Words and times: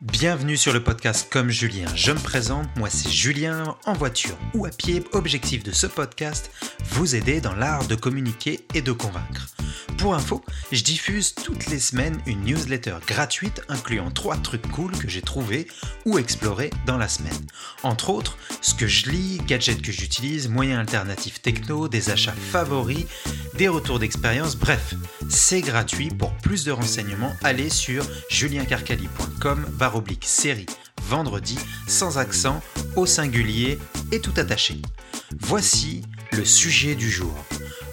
Bienvenue 0.00 0.56
sur 0.56 0.72
le 0.72 0.80
podcast 0.80 1.28
Comme 1.28 1.50
Julien. 1.50 1.88
Je 1.96 2.12
me 2.12 2.20
présente, 2.20 2.68
moi 2.76 2.88
c'est 2.88 3.10
Julien, 3.10 3.76
en 3.84 3.94
voiture 3.94 4.36
ou 4.54 4.64
à 4.64 4.70
pied. 4.70 5.02
Objectif 5.10 5.64
de 5.64 5.72
ce 5.72 5.88
podcast, 5.88 6.52
vous 6.90 7.16
aider 7.16 7.40
dans 7.40 7.54
l'art 7.54 7.84
de 7.88 7.96
communiquer 7.96 8.60
et 8.74 8.80
de 8.80 8.92
convaincre. 8.92 9.48
Pour 9.98 10.14
info, 10.14 10.44
je 10.70 10.82
diffuse 10.84 11.34
toutes 11.34 11.66
les 11.66 11.80
semaines 11.80 12.20
une 12.24 12.44
newsletter 12.44 12.94
gratuite 13.04 13.62
incluant 13.68 14.12
trois 14.12 14.36
trucs 14.36 14.66
cool 14.70 14.92
que 14.92 15.08
j'ai 15.08 15.22
trouvés 15.22 15.66
ou 16.06 16.18
explorés 16.18 16.70
dans 16.86 16.96
la 16.96 17.08
semaine. 17.08 17.46
Entre 17.82 18.10
autres, 18.10 18.38
ce 18.60 18.74
que 18.74 18.86
je 18.86 19.10
lis, 19.10 19.38
gadgets 19.46 19.82
que 19.82 19.90
j'utilise, 19.90 20.48
moyens 20.48 20.78
alternatifs 20.78 21.42
techno, 21.42 21.88
des 21.88 22.10
achats 22.10 22.32
favoris, 22.32 23.06
des 23.54 23.66
retours 23.66 23.98
d'expérience, 23.98 24.56
bref, 24.56 24.94
c'est 25.28 25.62
gratuit. 25.62 26.10
Pour 26.10 26.32
plus 26.36 26.64
de 26.64 26.70
renseignements, 26.70 27.34
allez 27.42 27.68
sur 27.68 28.04
juliencarcali.com 28.30 29.66
oblique 29.94 30.24
série 30.24 30.66
vendredi 31.02 31.58
sans 31.88 32.18
accent 32.18 32.62
au 32.94 33.06
singulier 33.06 33.78
et 34.12 34.20
tout 34.20 34.34
attaché. 34.36 34.80
Voici 35.40 36.02
le 36.32 36.44
sujet 36.44 36.94
du 36.94 37.10
jour. 37.10 37.34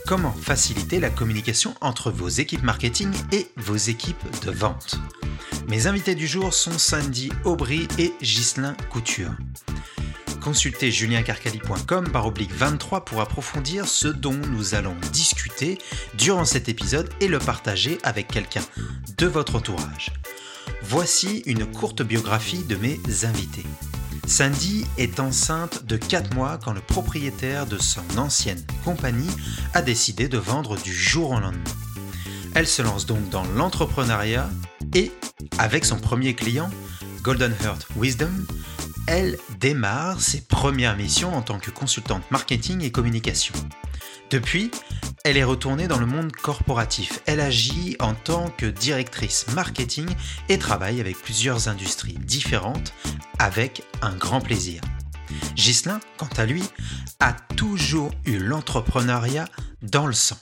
Comment 0.05 0.33
faciliter 0.33 0.99
la 0.99 1.09
communication 1.09 1.73
entre 1.81 2.11
vos 2.11 2.27
équipes 2.27 2.61
marketing 2.61 3.11
et 3.31 3.47
vos 3.57 3.75
équipes 3.75 4.23
de 4.45 4.51
vente 4.51 4.99
Mes 5.67 5.87
invités 5.87 6.13
du 6.13 6.27
jour 6.27 6.53
sont 6.53 6.77
Sandy 6.77 7.31
Aubry 7.43 7.87
et 7.97 8.13
Ghislain 8.21 8.75
Couture. 8.91 9.31
Consultez 10.41 10.91
juliencarcali.com 10.91 12.11
par 12.11 12.27
oblique 12.27 12.53
23 12.53 13.03
pour 13.03 13.19
approfondir 13.19 13.87
ce 13.87 14.07
dont 14.07 14.39
nous 14.51 14.75
allons 14.75 14.95
discuter 15.11 15.79
durant 16.13 16.45
cet 16.45 16.69
épisode 16.69 17.09
et 17.19 17.27
le 17.27 17.39
partager 17.39 17.97
avec 18.03 18.27
quelqu'un 18.27 18.63
de 19.17 19.25
votre 19.25 19.55
entourage. 19.55 20.13
Voici 20.83 21.41
une 21.47 21.65
courte 21.65 22.03
biographie 22.03 22.63
de 22.63 22.75
mes 22.75 22.99
invités. 23.23 23.65
Sandy 24.27 24.85
est 24.97 25.19
enceinte 25.19 25.85
de 25.85 25.97
4 25.97 26.33
mois 26.33 26.57
quand 26.63 26.73
le 26.73 26.81
propriétaire 26.81 27.65
de 27.65 27.77
son 27.77 28.01
ancienne 28.17 28.63
compagnie 28.83 29.29
a 29.73 29.81
décidé 29.81 30.27
de 30.27 30.37
vendre 30.37 30.77
du 30.77 30.93
jour 30.93 31.31
au 31.31 31.39
lendemain. 31.39 31.59
Elle 32.55 32.67
se 32.67 32.81
lance 32.81 33.05
donc 33.05 33.29
dans 33.29 33.43
l'entrepreneuriat 33.55 34.49
et, 34.93 35.11
avec 35.57 35.85
son 35.85 35.97
premier 35.97 36.33
client, 36.33 36.69
Golden 37.21 37.53
Heart 37.63 37.87
Wisdom, 37.97 38.45
elle 39.07 39.37
démarre 39.59 40.19
ses 40.19 40.41
premières 40.41 40.97
missions 40.97 41.35
en 41.35 41.41
tant 41.41 41.59
que 41.59 41.69
consultante 41.69 42.23
marketing 42.31 42.81
et 42.81 42.91
communication. 42.91 43.53
Depuis, 44.31 44.71
elle 45.25 45.37
est 45.37 45.43
retournée 45.43 45.87
dans 45.87 45.97
le 45.97 46.05
monde 46.05 46.31
corporatif. 46.31 47.19
Elle 47.25 47.39
agit 47.39 47.95
en 47.99 48.13
tant 48.13 48.47
que 48.47 48.67
directrice 48.67 49.47
marketing 49.55 50.07
et 50.49 50.59
travaille 50.59 51.01
avec 51.01 51.17
plusieurs 51.17 51.67
industries 51.67 52.13
différentes 52.13 52.93
avec 53.39 53.81
un 54.03 54.15
grand 54.15 54.39
plaisir. 54.39 54.81
Ghislain, 55.55 55.99
quant 56.17 56.29
à 56.37 56.45
lui, 56.45 56.63
a 57.19 57.33
toujours 57.33 58.11
eu 58.25 58.37
l'entrepreneuriat 58.37 59.47
dans 59.81 60.05
le 60.05 60.13
sang. 60.13 60.37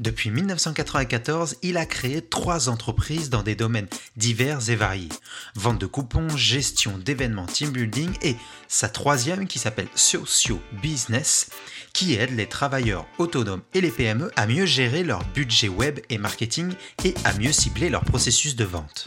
Depuis 0.00 0.30
1994, 0.30 1.56
il 1.62 1.76
a 1.76 1.86
créé 1.86 2.20
trois 2.20 2.68
entreprises 2.68 3.30
dans 3.30 3.44
des 3.44 3.54
domaines 3.54 3.86
divers 4.16 4.68
et 4.68 4.74
variés. 4.74 5.08
Vente 5.54 5.80
de 5.80 5.86
coupons, 5.86 6.28
gestion 6.36 6.98
d'événements 6.98 7.46
team 7.46 7.70
building 7.70 8.10
et 8.22 8.34
sa 8.66 8.88
troisième 8.88 9.46
qui 9.46 9.60
s'appelle 9.60 9.86
Socio 9.94 10.60
Business 10.82 11.50
qui 11.92 12.14
aide 12.14 12.34
les 12.34 12.48
travailleurs 12.48 13.06
autonomes 13.18 13.62
et 13.72 13.80
les 13.80 13.92
PME 13.92 14.32
à 14.34 14.48
mieux 14.48 14.66
gérer 14.66 15.04
leur 15.04 15.24
budget 15.26 15.68
web 15.68 16.00
et 16.10 16.18
marketing 16.18 16.72
et 17.04 17.14
à 17.24 17.32
mieux 17.34 17.52
cibler 17.52 17.88
leur 17.88 18.04
processus 18.04 18.56
de 18.56 18.64
vente. 18.64 19.06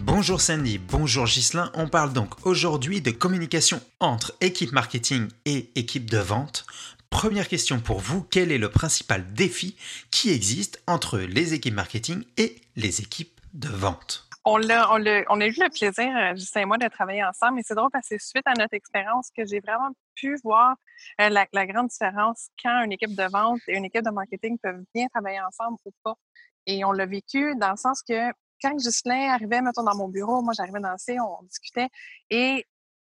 Bonjour 0.00 0.42
Sandy, 0.42 0.76
bonjour 0.76 1.24
Ghislain, 1.24 1.70
on 1.72 1.88
parle 1.88 2.12
donc 2.12 2.46
aujourd'hui 2.46 3.00
de 3.00 3.10
communication 3.10 3.80
entre 3.98 4.34
équipe 4.42 4.72
marketing 4.72 5.28
et 5.46 5.70
équipe 5.74 6.10
de 6.10 6.18
vente. 6.18 6.66
Première 7.10 7.48
question 7.48 7.80
pour 7.80 8.00
vous, 8.00 8.22
quel 8.22 8.52
est 8.52 8.58
le 8.58 8.70
principal 8.70 9.32
défi 9.32 9.76
qui 10.10 10.30
existe 10.30 10.82
entre 10.86 11.18
les 11.18 11.54
équipes 11.54 11.74
marketing 11.74 12.24
et 12.36 12.56
les 12.76 13.00
équipes 13.00 13.40
de 13.54 13.68
vente? 13.68 14.28
On 14.44 14.62
a, 14.70 14.82
a, 14.82 14.98
eu 14.98 15.02
le 15.02 15.68
plaisir, 15.68 16.16
euh, 16.16 16.34
Justin 16.36 16.60
et 16.60 16.64
moi, 16.64 16.78
de 16.78 16.88
travailler 16.88 17.24
ensemble. 17.24 17.60
Et 17.60 17.62
c'est 17.62 17.74
drôle 17.74 17.90
parce 17.92 18.08
que 18.08 18.18
suite 18.18 18.46
à 18.46 18.54
notre 18.54 18.74
expérience 18.74 19.30
que 19.36 19.44
j'ai 19.44 19.60
vraiment 19.60 19.90
pu 20.14 20.36
voir 20.42 20.76
euh, 21.20 21.28
la, 21.28 21.66
grande 21.66 21.88
différence 21.88 22.48
quand 22.62 22.82
une 22.84 22.92
équipe 22.92 23.14
de 23.14 23.30
vente 23.30 23.60
et 23.66 23.76
une 23.76 23.84
équipe 23.84 24.04
de 24.04 24.10
marketing 24.10 24.56
peuvent 24.62 24.84
bien 24.94 25.06
travailler 25.08 25.40
ensemble 25.40 25.76
ou 25.84 25.90
pas. 26.02 26.14
Et 26.66 26.84
on 26.84 26.92
l'a 26.92 27.06
vécu 27.06 27.54
dans 27.56 27.72
le 27.72 27.76
sens 27.76 28.02
que 28.02 28.30
quand 28.62 28.78
Justin 28.78 29.30
arrivait, 29.30 29.60
mettons, 29.60 29.82
dans 29.82 29.96
mon 29.96 30.08
bureau, 30.08 30.40
moi, 30.42 30.52
j'arrivais 30.56 30.80
dans 30.80 30.92
le 30.92 30.98
C, 30.98 31.18
on 31.20 31.42
discutait 31.44 31.88
et 32.30 32.64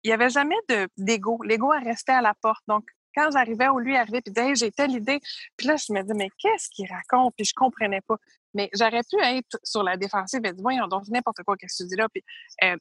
il 0.03 0.07
n'y 0.07 0.13
avait 0.13 0.29
jamais 0.29 0.55
d'ego. 0.97 1.39
L'ego 1.43 1.69
restait 1.69 2.13
à 2.13 2.21
la 2.21 2.33
porte. 2.33 2.63
Donc, 2.67 2.85
quand 3.17 3.31
j'arrivais 3.31 3.67
où 3.69 3.79
lui 3.79 3.97
arrivait, 3.97 4.21
puis 4.21 4.31
disait, 4.31 4.55
j'ai 4.55 4.71
telle 4.71 4.91
idée. 4.91 5.19
Puis 5.57 5.67
là, 5.67 5.75
je 5.75 5.91
me 5.91 6.01
disais, 6.01 6.13
mais 6.13 6.29
qu'est-ce 6.37 6.69
qu'il 6.69 6.87
raconte? 6.87 7.33
Puis 7.35 7.45
je 7.45 7.53
comprenais 7.55 8.01
pas. 8.01 8.17
Mais 8.53 8.69
j'aurais 8.73 9.01
pu 9.03 9.19
être 9.21 9.57
sur 9.63 9.83
la 9.83 9.97
défensive 9.97 10.39
et 10.45 10.53
dire, 10.53 10.61
voyons 10.61 10.87
donc 10.87 11.07
n'importe 11.07 11.43
quoi, 11.43 11.57
qu'est-ce 11.57 11.83
que 11.83 11.87
tu 11.87 11.89
dis 11.89 11.95
là? 11.95 12.07
Puis, 12.09 12.23
euh, 12.63 12.77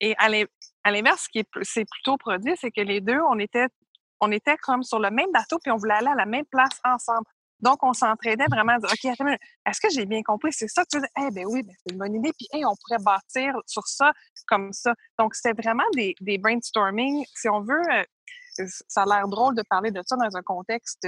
et 0.00 0.14
à 0.18 0.90
l'inverse, 0.90 1.24
ce 1.24 1.28
qui 1.28 1.38
est, 1.40 1.84
plutôt 1.84 2.16
produit, 2.18 2.54
c'est 2.60 2.70
que 2.70 2.80
les 2.80 3.00
deux, 3.00 3.18
on 3.30 3.38
était, 3.38 3.66
on 4.20 4.30
était 4.30 4.56
comme 4.58 4.82
sur 4.82 5.00
le 5.00 5.10
même 5.10 5.30
bateau, 5.32 5.58
puis 5.58 5.72
on 5.72 5.76
voulait 5.76 5.94
aller 5.94 6.08
à 6.08 6.14
la 6.14 6.26
même 6.26 6.44
place 6.46 6.78
ensemble. 6.84 7.24
Donc, 7.60 7.82
on 7.82 7.92
s'entraînait 7.92 8.46
vraiment 8.48 8.74
à 8.74 8.78
dire, 8.78 8.88
OK, 8.92 9.34
est-ce 9.66 9.80
que 9.80 9.90
j'ai 9.90 10.06
bien 10.06 10.22
compris? 10.22 10.52
C'est 10.52 10.68
ça 10.68 10.84
que 10.84 10.90
tu 10.92 11.00
dis? 11.00 11.08
Eh 11.26 11.30
bien 11.32 11.44
oui, 11.46 11.64
ben, 11.64 11.74
c'est 11.78 11.92
une 11.92 11.98
bonne 11.98 12.14
idée. 12.14 12.30
Puis, 12.38 12.64
on 12.64 12.74
pourrait 12.76 13.02
bâtir 13.02 13.54
sur 13.66 13.86
ça, 13.88 14.12
comme 14.46 14.72
ça. 14.72 14.94
Donc, 15.18 15.34
c'était 15.34 15.60
vraiment 15.60 15.88
des, 15.94 16.14
des 16.20 16.38
brainstorming. 16.38 17.24
Si 17.34 17.48
on 17.48 17.62
veut, 17.62 17.82
euh, 17.92 18.04
ça 18.66 19.02
a 19.02 19.06
l'air 19.06 19.28
drôle 19.28 19.54
de 19.54 19.62
parler 19.68 19.90
de 19.90 20.02
ça 20.04 20.16
dans 20.16 20.36
un 20.36 20.42
contexte 20.42 21.06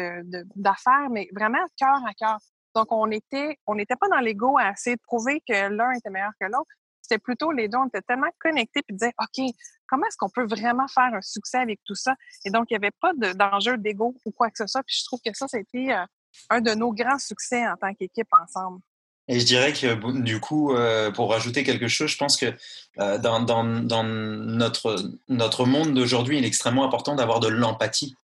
d'affaires, 0.56 1.08
mais 1.10 1.28
vraiment 1.34 1.64
cœur 1.76 2.00
à 2.06 2.14
cœur. 2.14 2.38
Donc, 2.74 2.92
on 2.92 3.10
était, 3.10 3.58
on 3.66 3.74
n'était 3.74 3.96
pas 3.96 4.08
dans 4.08 4.20
l'ego 4.20 4.56
à 4.58 4.70
essayer 4.70 4.96
de 4.96 5.02
prouver 5.02 5.42
que 5.46 5.68
l'un 5.68 5.90
était 5.92 6.10
meilleur 6.10 6.32
que 6.40 6.46
l'autre. 6.46 6.70
C'était 7.02 7.18
plutôt 7.18 7.50
les 7.50 7.68
deux, 7.68 7.78
on 7.78 7.88
était 7.88 8.02
tellement 8.02 8.30
connectés 8.38 8.82
puis 8.82 8.94
disaient, 8.94 9.12
OK, 9.20 9.44
comment 9.88 10.06
est-ce 10.06 10.16
qu'on 10.16 10.28
peut 10.28 10.46
vraiment 10.46 10.86
faire 10.86 11.12
un 11.12 11.20
succès 11.22 11.58
avec 11.58 11.80
tout 11.84 11.96
ça? 11.96 12.14
Et 12.44 12.50
donc, 12.50 12.66
il 12.70 12.74
n'y 12.74 12.76
avait 12.76 12.94
pas 13.00 13.12
d'enjeu 13.34 13.76
d'ego 13.78 14.14
ou 14.24 14.30
quoi 14.30 14.48
que 14.50 14.58
ce 14.58 14.66
soit. 14.66 14.82
Puis 14.84 14.98
je 15.00 15.04
trouve 15.06 15.20
que 15.24 15.32
ça, 15.34 15.48
c'était 15.48 15.92
euh, 15.92 16.06
un 16.50 16.60
de 16.60 16.72
nos 16.74 16.92
grands 16.92 17.18
succès 17.18 17.66
en 17.66 17.76
tant 17.76 17.92
qu'équipe 17.94 18.28
ensemble. 18.32 18.80
Et 19.28 19.38
je 19.38 19.44
dirais 19.44 19.72
que 19.72 20.20
du 20.22 20.41
coup, 20.41 20.75
euh, 20.75 21.10
pour 21.10 21.31
rajouter 21.31 21.62
quelque 21.62 21.88
chose, 21.88 22.10
je 22.10 22.16
pense 22.16 22.36
que 22.36 22.53
euh, 22.98 23.19
dans, 23.19 23.41
dans, 23.41 23.64
dans, 23.64 24.03
notre, 24.03 24.97
notre 25.28 25.66
monde 25.66 25.94
d'aujourd'hui, 25.94 26.38
il 26.38 26.44
est 26.44 26.48
extrêmement 26.48 26.84
important 26.84 27.14
d'avoir 27.14 27.38
de 27.41 27.48
l'empathie. 27.48 28.16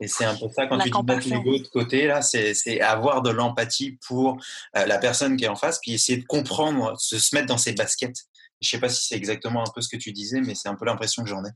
Et 0.00 0.08
c'est 0.08 0.24
un 0.24 0.34
peu 0.34 0.48
ça, 0.54 0.66
quand 0.66 0.78
tu 0.78 0.90
dis 0.90 1.02
mettre 1.04 1.28
l'ego 1.28 1.58
de 1.58 1.68
côté, 1.68 2.06
là, 2.06 2.22
c'est 2.22 2.80
avoir 2.80 3.22
de 3.22 3.30
l'empathie 3.30 3.98
pour 4.06 4.38
euh, 4.76 4.86
la 4.86 4.98
personne 4.98 5.36
qui 5.36 5.44
est 5.44 5.48
en 5.48 5.56
face, 5.56 5.78
puis 5.78 5.92
essayer 5.92 6.18
de 6.18 6.26
comprendre, 6.26 6.98
se, 6.98 7.18
se 7.18 7.34
mettre 7.34 7.48
dans 7.48 7.58
ses 7.58 7.72
baskets. 7.72 8.26
Je 8.60 8.68
sais 8.68 8.80
pas 8.80 8.88
si 8.88 9.06
c'est 9.06 9.16
exactement 9.16 9.62
un 9.62 9.70
peu 9.74 9.80
ce 9.80 9.88
que 9.88 9.96
tu 9.96 10.12
disais, 10.12 10.40
mais 10.40 10.54
c'est 10.54 10.68
un 10.68 10.74
peu 10.74 10.86
l'impression 10.86 11.22
que 11.22 11.28
j'en 11.28 11.44
ai. 11.44 11.50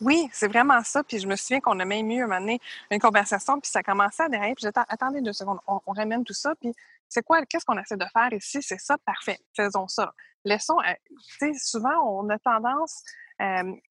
Oui, 0.00 0.28
c'est 0.32 0.48
vraiment 0.48 0.82
ça. 0.82 1.02
Puis 1.04 1.20
je 1.20 1.26
me 1.26 1.36
souviens 1.36 1.60
qu'on 1.60 1.78
a 1.80 1.84
même 1.84 2.10
eu 2.10 2.22
un 2.22 2.26
moment 2.26 2.40
donné 2.40 2.60
une 2.90 2.98
conversation, 2.98 3.60
puis 3.60 3.70
ça 3.70 3.82
commençait 3.82 4.24
à 4.24 4.28
derrière. 4.28 4.54
Puis 4.54 4.64
j'étais, 4.66 4.80
attendez 4.88 5.20
deux 5.20 5.32
secondes, 5.32 5.58
on, 5.66 5.80
on 5.86 5.92
ramène 5.92 6.24
tout 6.24 6.34
ça. 6.34 6.54
Puis 6.60 6.72
c'est 7.08 7.22
quoi, 7.22 7.44
qu'est-ce 7.46 7.64
qu'on 7.64 7.78
essaie 7.78 7.96
de 7.96 8.06
faire 8.12 8.32
ici? 8.32 8.62
C'est 8.62 8.80
ça, 8.80 8.96
parfait, 9.04 9.38
faisons 9.56 9.88
ça. 9.88 10.12
Laissons, 10.44 10.78
euh, 10.80 10.92
tu 11.08 11.16
sais, 11.38 11.52
souvent, 11.58 11.94
on 12.06 12.28
a 12.28 12.38
tendance, 12.38 13.02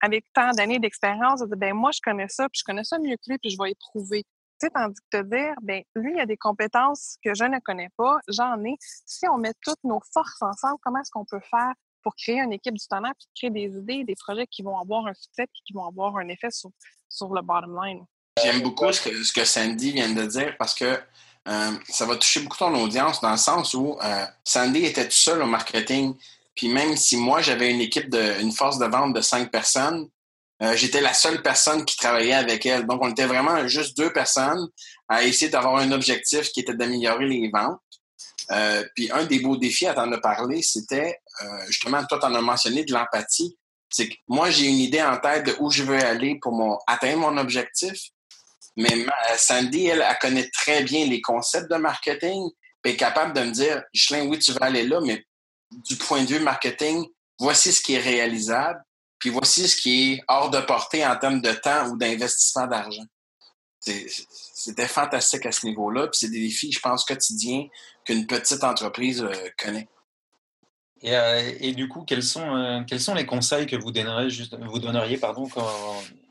avec 0.01 0.25
tant 0.33 0.51
d'années 0.51 0.79
d'expérience, 0.79 1.41
de 1.41 1.47
dire, 1.47 1.57
ben 1.57 1.73
moi, 1.73 1.91
je 1.93 1.99
connais 2.01 2.27
ça, 2.29 2.47
puis 2.49 2.59
je 2.59 2.63
connais 2.63 2.83
ça 2.83 2.97
mieux 2.99 3.15
que 3.15 3.29
lui, 3.29 3.37
puis 3.37 3.49
je 3.49 3.57
vais 3.61 3.71
éprouver. 3.71 4.23
Tu 4.23 4.67
sais, 4.67 4.69
tandis 4.69 4.99
que 5.11 5.17
te 5.17 5.23
dire, 5.23 5.55
ben 5.61 5.83
lui, 5.95 6.13
il 6.15 6.19
a 6.19 6.25
des 6.25 6.37
compétences 6.37 7.17
que 7.23 7.33
je 7.33 7.43
ne 7.43 7.59
connais 7.59 7.89
pas, 7.97 8.19
j'en 8.27 8.63
ai. 8.63 8.75
Si 8.79 9.27
on 9.27 9.37
met 9.37 9.53
toutes 9.61 9.83
nos 9.83 9.99
forces 10.13 10.41
ensemble, 10.41 10.77
comment 10.83 10.99
est-ce 11.01 11.11
qu'on 11.11 11.25
peut 11.25 11.41
faire 11.49 11.73
pour 12.03 12.15
créer 12.15 12.39
une 12.39 12.53
équipe 12.53 12.75
du 12.75 12.85
talent, 12.87 13.11
puis 13.17 13.27
créer 13.35 13.49
des 13.49 13.77
idées, 13.77 14.03
des 14.03 14.15
projets 14.15 14.45
qui 14.47 14.61
vont 14.61 14.77
avoir 14.77 15.07
un 15.07 15.13
succès, 15.13 15.47
puis 15.47 15.61
qui 15.65 15.73
vont 15.73 15.87
avoir 15.87 16.17
un 16.17 16.27
effet 16.27 16.51
sur, 16.51 16.69
sur 17.09 17.33
le 17.33 17.41
bottom 17.41 17.79
line? 17.81 18.05
J'aime 18.41 18.61
beaucoup 18.61 18.91
ce 18.91 19.09
que, 19.09 19.23
ce 19.23 19.31
que 19.31 19.45
Sandy 19.45 19.91
vient 19.93 20.13
de 20.13 20.25
dire 20.25 20.55
parce 20.57 20.73
que 20.73 20.99
euh, 21.47 21.71
ça 21.89 22.05
va 22.05 22.15
toucher 22.15 22.39
beaucoup 22.39 22.57
ton 22.57 22.73
audience 22.75 23.19
dans 23.19 23.31
le 23.31 23.37
sens 23.37 23.73
où 23.73 23.97
euh, 24.01 24.25
Sandy 24.43 24.85
était 24.85 25.05
tout 25.05 25.11
seul 25.11 25.41
au 25.41 25.45
marketing. 25.45 26.15
Puis 26.55 26.69
même 26.69 26.95
si 26.95 27.17
moi, 27.17 27.41
j'avais 27.41 27.71
une 27.71 27.81
équipe 27.81 28.09
de, 28.09 28.41
une 28.41 28.51
force 28.51 28.77
de 28.77 28.85
vente 28.85 29.13
de 29.13 29.21
cinq 29.21 29.51
personnes, 29.51 30.07
euh, 30.61 30.75
j'étais 30.77 31.01
la 31.01 31.13
seule 31.13 31.41
personne 31.41 31.83
qui 31.83 31.97
travaillait 31.97 32.33
avec 32.33 32.65
elle. 32.65 32.85
Donc, 32.85 33.01
on 33.03 33.09
était 33.09 33.25
vraiment 33.25 33.67
juste 33.67 33.97
deux 33.97 34.13
personnes 34.13 34.67
à 35.09 35.23
essayer 35.23 35.49
d'avoir 35.49 35.77
un 35.77 35.91
objectif 35.91 36.49
qui 36.51 36.61
était 36.61 36.75
d'améliorer 36.75 37.25
les 37.25 37.49
ventes. 37.51 37.79
puis 38.95 39.11
un 39.11 39.25
des 39.25 39.39
beaux 39.39 39.57
défis 39.57 39.87
à 39.87 39.93
t'en 39.93 40.11
as 40.11 40.19
parlé, 40.19 40.61
c'était 40.61 41.19
justement, 41.67 42.05
toi, 42.05 42.19
tu 42.19 42.25
en 42.25 42.35
as 42.35 42.41
mentionné 42.41 42.85
de 42.85 42.93
l'empathie. 42.93 43.57
C'est 43.89 44.09
que 44.09 44.15
moi, 44.27 44.49
j'ai 44.51 44.67
une 44.67 44.77
idée 44.77 45.01
en 45.01 45.17
tête 45.17 45.45
de 45.45 45.55
où 45.59 45.69
je 45.69 45.83
veux 45.83 46.01
aller 46.01 46.39
pour 46.41 46.81
atteindre 46.87 47.19
mon 47.19 47.37
objectif. 47.37 48.11
Mais 48.75 49.05
Sandy, 49.37 49.85
elle, 49.85 50.05
elle 50.07 50.17
connaît 50.19 50.49
très 50.49 50.83
bien 50.83 51.05
les 51.05 51.21
concepts 51.21 51.69
de 51.69 51.77
marketing, 51.77 52.49
puis 52.81 52.93
est 52.93 52.97
capable 52.97 53.33
de 53.33 53.41
me 53.41 53.51
dire, 53.51 53.83
Chelin, 53.93 54.25
oui, 54.27 54.39
tu 54.39 54.51
vas 54.53 54.65
aller 54.65 54.87
là, 54.87 54.99
mais 55.01 55.25
du 55.71 55.95
point 55.95 56.23
de 56.23 56.27
vue 56.27 56.39
marketing, 56.39 57.05
voici 57.39 57.71
ce 57.71 57.81
qui 57.81 57.93
est 57.93 57.99
réalisable, 57.99 58.79
puis 59.19 59.29
voici 59.29 59.67
ce 59.67 59.77
qui 59.77 60.13
est 60.13 60.23
hors 60.27 60.49
de 60.49 60.59
portée 60.59 61.05
en 61.05 61.15
termes 61.17 61.41
de 61.41 61.53
temps 61.53 61.87
ou 61.89 61.97
d'investissement 61.97 62.67
d'argent. 62.67 63.05
C'était 63.79 64.87
fantastique 64.87 65.45
à 65.45 65.51
ce 65.51 65.65
niveau-là, 65.65 66.07
puis 66.07 66.19
c'est 66.19 66.29
des 66.29 66.39
défis, 66.39 66.71
je 66.71 66.79
pense, 66.79 67.03
quotidiens 67.05 67.67
qu'une 68.05 68.27
petite 68.27 68.63
entreprise 68.63 69.21
euh, 69.21 69.49
connaît. 69.57 69.87
Et, 71.01 71.15
euh, 71.15 71.51
et, 71.59 71.73
du 71.73 71.89
coup, 71.89 72.03
quels 72.03 72.23
sont, 72.23 72.55
euh, 72.55 72.81
quels 72.87 73.01
sont 73.01 73.13
les 73.13 73.25
conseils 73.25 73.65
que 73.65 73.75
vous 73.75 73.91
donneriez, 73.91 74.29
juste, 74.29 74.55
vous 74.57 74.79
donneriez 74.79 75.17
pardon, 75.17 75.49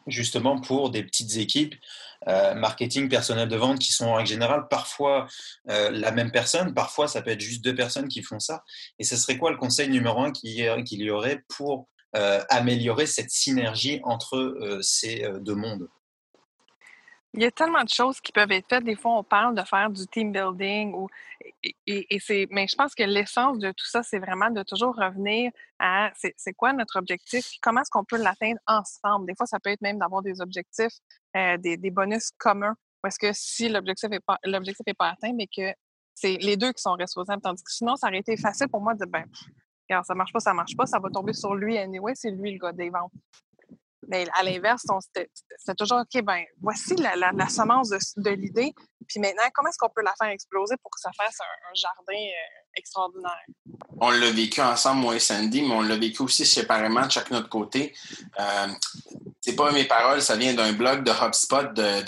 justement 0.06 0.60
pour 0.60 0.90
des 0.90 1.02
petites 1.02 1.36
équipes 1.36 1.74
euh, 2.28 2.54
marketing, 2.54 3.08
personnel 3.08 3.48
de 3.48 3.56
vente 3.56 3.78
qui 3.78 3.92
sont 3.92 4.06
en 4.06 4.14
règle 4.14 4.28
générale 4.28 4.68
parfois 4.68 5.26
euh, 5.68 5.90
la 5.90 6.12
même 6.12 6.30
personne, 6.30 6.72
parfois 6.74 7.08
ça 7.08 7.22
peut 7.22 7.30
être 7.30 7.40
juste 7.40 7.64
deux 7.64 7.74
personnes 7.74 8.08
qui 8.08 8.22
font 8.22 8.38
ça. 8.38 8.62
Et 8.98 9.04
ce 9.04 9.16
serait 9.16 9.38
quoi 9.38 9.50
le 9.50 9.56
conseil 9.56 9.88
numéro 9.88 10.20
un 10.20 10.30
qu'il 10.30 10.50
y, 10.50 11.10
aurait 11.10 11.42
pour 11.56 11.88
euh, 12.16 12.40
améliorer 12.48 13.06
cette 13.06 13.30
synergie 13.30 14.00
entre 14.04 14.78
ces 14.82 15.26
deux 15.40 15.54
mondes? 15.54 15.88
Il 17.34 17.42
y 17.42 17.46
a 17.46 17.50
tellement 17.50 17.82
de 17.82 17.88
choses 17.88 18.20
qui 18.20 18.30
peuvent 18.30 18.52
être 18.52 18.68
faites. 18.68 18.84
Des 18.84 18.94
fois, 18.94 19.18
on 19.18 19.24
parle 19.24 19.54
de 19.54 19.62
faire 19.62 19.88
du 19.88 20.06
team 20.06 20.32
building 20.32 20.92
ou 20.92 21.08
et, 21.86 22.18
c'est 22.20 22.46
mais 22.50 22.68
je 22.68 22.76
pense 22.76 22.94
que 22.94 23.02
l'essence 23.02 23.58
de 23.58 23.70
tout 23.70 23.86
ça, 23.86 24.02
c'est 24.02 24.18
vraiment 24.18 24.50
de 24.50 24.62
toujours 24.62 24.94
revenir 24.94 25.50
à 25.78 26.12
c'est 26.14 26.52
quoi 26.52 26.74
notre 26.74 26.98
objectif, 26.98 27.46
comment 27.62 27.80
est-ce 27.80 27.90
qu'on 27.90 28.04
peut 28.04 28.22
l'atteindre 28.22 28.60
ensemble? 28.66 29.26
Des 29.26 29.34
fois, 29.34 29.46
ça 29.46 29.58
peut 29.58 29.70
être 29.70 29.80
même 29.80 29.98
d'avoir 29.98 30.20
des 30.22 30.42
objectifs, 30.42 30.92
euh, 31.36 31.56
des, 31.58 31.90
bonus 31.90 32.30
communs. 32.38 32.76
Parce 33.00 33.18
que 33.18 33.32
si 33.32 33.68
l'objectif 33.68 34.10
n'est 34.10 34.20
pas 34.20 34.38
pas 34.98 35.08
atteint, 35.10 35.32
mais 35.34 35.46
que 35.46 35.72
c'est 36.14 36.36
les 36.36 36.56
deux 36.56 36.72
qui 36.72 36.82
sont 36.82 36.92
responsables. 36.92 37.42
Tandis 37.42 37.62
que 37.62 37.72
sinon, 37.72 37.96
ça 37.96 38.08
aurait 38.08 38.18
été 38.18 38.36
facile 38.36 38.68
pour 38.68 38.80
moi 38.80 38.94
de 38.94 39.04
ben, 39.04 39.24
regarde, 39.88 40.04
ça 40.06 40.14
marche 40.14 40.32
pas, 40.32 40.40
ça 40.40 40.54
marche 40.54 40.76
pas, 40.76 40.86
ça 40.86 40.98
va 40.98 41.08
tomber 41.10 41.32
sur 41.32 41.54
lui 41.54 41.78
anyway, 41.78 42.12
c'est 42.14 42.30
lui 42.30 42.52
le 42.52 42.58
gars 42.58 42.72
des 42.72 42.90
ventes. 42.90 43.12
Mais 44.08 44.26
à 44.34 44.42
l'inverse, 44.42 44.84
c'est 45.58 45.76
toujours 45.76 46.00
OK, 46.00 46.22
ben 46.24 46.44
voici 46.60 46.96
la, 46.96 47.14
la, 47.14 47.48
semence 47.48 47.88
de, 47.88 48.30
l'idée. 48.30 48.74
Puis 49.06 49.20
maintenant, 49.20 49.44
comment 49.54 49.68
est-ce 49.68 49.78
qu'on 49.78 49.90
peut 49.94 50.02
la 50.02 50.12
faire 50.20 50.30
exploser 50.30 50.74
pour 50.82 50.90
que 50.90 50.98
ça 51.00 51.10
fasse 51.16 51.38
un, 51.40 51.74
jardin 51.74 52.20
euh, 52.20 52.76
extraordinaire? 52.76 53.44
On 54.00 54.10
l'a 54.10 54.32
vécu 54.32 54.60
ensemble, 54.60 55.02
moi 55.02 55.14
et 55.14 55.20
Sandy, 55.20 55.62
mais 55.62 55.74
on 55.74 55.82
l'a 55.82 55.96
vécu 55.96 56.22
aussi 56.22 56.44
séparément 56.44 57.06
de 57.06 57.12
chaque 57.12 57.30
notre 57.30 57.48
côté. 57.48 57.94
Euh, 58.40 58.66
c'est 59.42 59.56
pas 59.56 59.72
mes 59.72 59.84
paroles, 59.84 60.22
ça 60.22 60.36
vient 60.36 60.54
d'un 60.54 60.72
blog 60.72 61.02
de 61.02 61.10
HubSpot 61.10 61.74
de, 61.74 62.02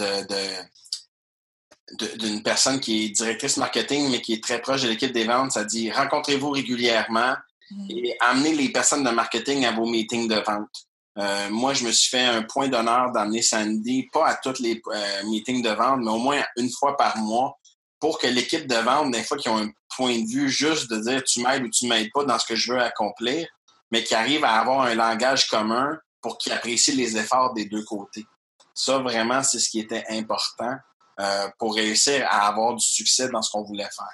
d'une 2.16 2.42
personne 2.42 2.80
qui 2.80 3.04
est 3.04 3.08
directrice 3.10 3.56
marketing, 3.56 4.08
mais 4.10 4.22
qui 4.22 4.34
est 4.34 4.42
très 4.42 4.60
proche 4.60 4.82
de 4.82 4.88
l'équipe 4.88 5.12
des 5.12 5.24
ventes. 5.24 5.52
Ça 5.52 5.64
dit 5.64 5.90
rencontrez-vous 5.90 6.50
régulièrement 6.50 7.34
mmh. 7.72 7.90
et 7.90 8.16
amenez 8.20 8.54
les 8.54 8.68
personnes 8.70 9.02
de 9.02 9.10
marketing 9.10 9.66
à 9.66 9.72
vos 9.72 9.84
meetings 9.84 10.28
de 10.28 10.36
vente. 10.36 10.86
Euh, 11.18 11.50
moi, 11.50 11.74
je 11.74 11.84
me 11.84 11.92
suis 11.92 12.08
fait 12.08 12.24
un 12.24 12.42
point 12.42 12.68
d'honneur 12.68 13.10
d'amener 13.10 13.42
Sandy, 13.42 14.08
pas 14.12 14.28
à 14.28 14.34
tous 14.36 14.60
les 14.60 14.80
euh, 14.86 15.24
meetings 15.24 15.62
de 15.62 15.70
vente, 15.70 16.00
mais 16.02 16.10
au 16.10 16.18
moins 16.18 16.42
une 16.56 16.70
fois 16.70 16.96
par 16.96 17.16
mois, 17.18 17.58
pour 17.98 18.18
que 18.18 18.28
l'équipe 18.28 18.68
de 18.68 18.76
vente, 18.76 19.10
des 19.10 19.24
fois, 19.24 19.36
qui 19.36 19.48
ont 19.48 19.58
un 19.58 19.70
point 19.96 20.20
de 20.20 20.28
vue 20.28 20.48
juste 20.48 20.88
de 20.88 20.98
dire 20.98 21.22
tu 21.24 21.40
m'aides 21.40 21.64
ou 21.64 21.70
tu 21.70 21.88
m'aides 21.88 22.10
pas 22.12 22.24
dans 22.24 22.38
ce 22.38 22.46
que 22.46 22.54
je 22.54 22.72
veux 22.72 22.80
accomplir, 22.80 23.48
mais 23.90 24.04
qui 24.04 24.14
arrivent 24.14 24.44
à 24.44 24.60
avoir 24.60 24.82
un 24.82 24.94
langage 24.94 25.48
commun 25.48 25.98
pour 26.24 26.38
qu'ils 26.38 26.54
apprécient 26.54 26.96
les 26.96 27.18
efforts 27.18 27.52
des 27.52 27.66
deux 27.66 27.84
côtés. 27.84 28.24
Ça, 28.72 28.96
vraiment, 29.00 29.42
c'est 29.42 29.58
ce 29.58 29.68
qui 29.68 29.78
était 29.78 30.04
important 30.08 30.74
euh, 31.20 31.48
pour 31.58 31.74
réussir 31.74 32.26
à 32.30 32.48
avoir 32.48 32.74
du 32.74 32.84
succès 32.84 33.28
dans 33.28 33.42
ce 33.42 33.50
qu'on 33.50 33.62
voulait 33.62 33.84
faire. 33.84 34.08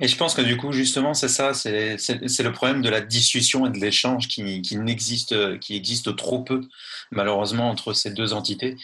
Et 0.00 0.08
je 0.08 0.16
pense 0.16 0.34
que 0.34 0.40
du 0.40 0.56
coup, 0.56 0.72
justement, 0.72 1.12
c'est 1.12 1.28
ça, 1.28 1.52
c'est 1.52 1.98
le 1.98 2.52
problème 2.52 2.80
de 2.80 2.88
la 2.88 3.02
discussion 3.02 3.66
et 3.66 3.70
de 3.70 3.78
l'échange 3.78 4.28
qui, 4.28 4.62
qui, 4.62 4.78
n'existe, 4.78 5.58
qui 5.58 5.76
existe 5.76 6.16
trop 6.16 6.42
peu, 6.42 6.62
malheureusement, 7.10 7.68
entre 7.68 7.92
ces 7.92 8.10
deux 8.10 8.32
entités, 8.32 8.76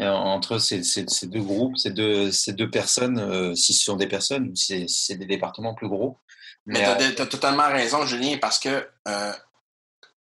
euh, 0.00 0.10
entre 0.10 0.58
ces, 0.58 0.82
ces, 0.82 1.04
ces, 1.06 1.28
deux 1.28 1.42
groupes, 1.42 1.76
ces 1.76 1.90
deux, 1.90 2.32
ces 2.32 2.54
deux 2.54 2.70
personnes, 2.70 3.20
euh, 3.20 3.54
si 3.54 3.72
ce 3.72 3.84
sont 3.84 3.96
des 3.96 4.08
personnes 4.08 4.48
ou 4.48 4.56
si 4.56 4.88
c'est 4.88 5.16
des 5.16 5.26
départements 5.26 5.74
plus 5.74 5.88
gros. 5.88 6.18
Mais, 6.66 6.80
Mais 6.80 7.14
tu 7.14 7.22
as, 7.22 7.26
totalement 7.26 7.68
raison, 7.68 8.04
Julien, 8.04 8.36
parce 8.40 8.58
que, 8.58 8.88
euh, 9.08 9.32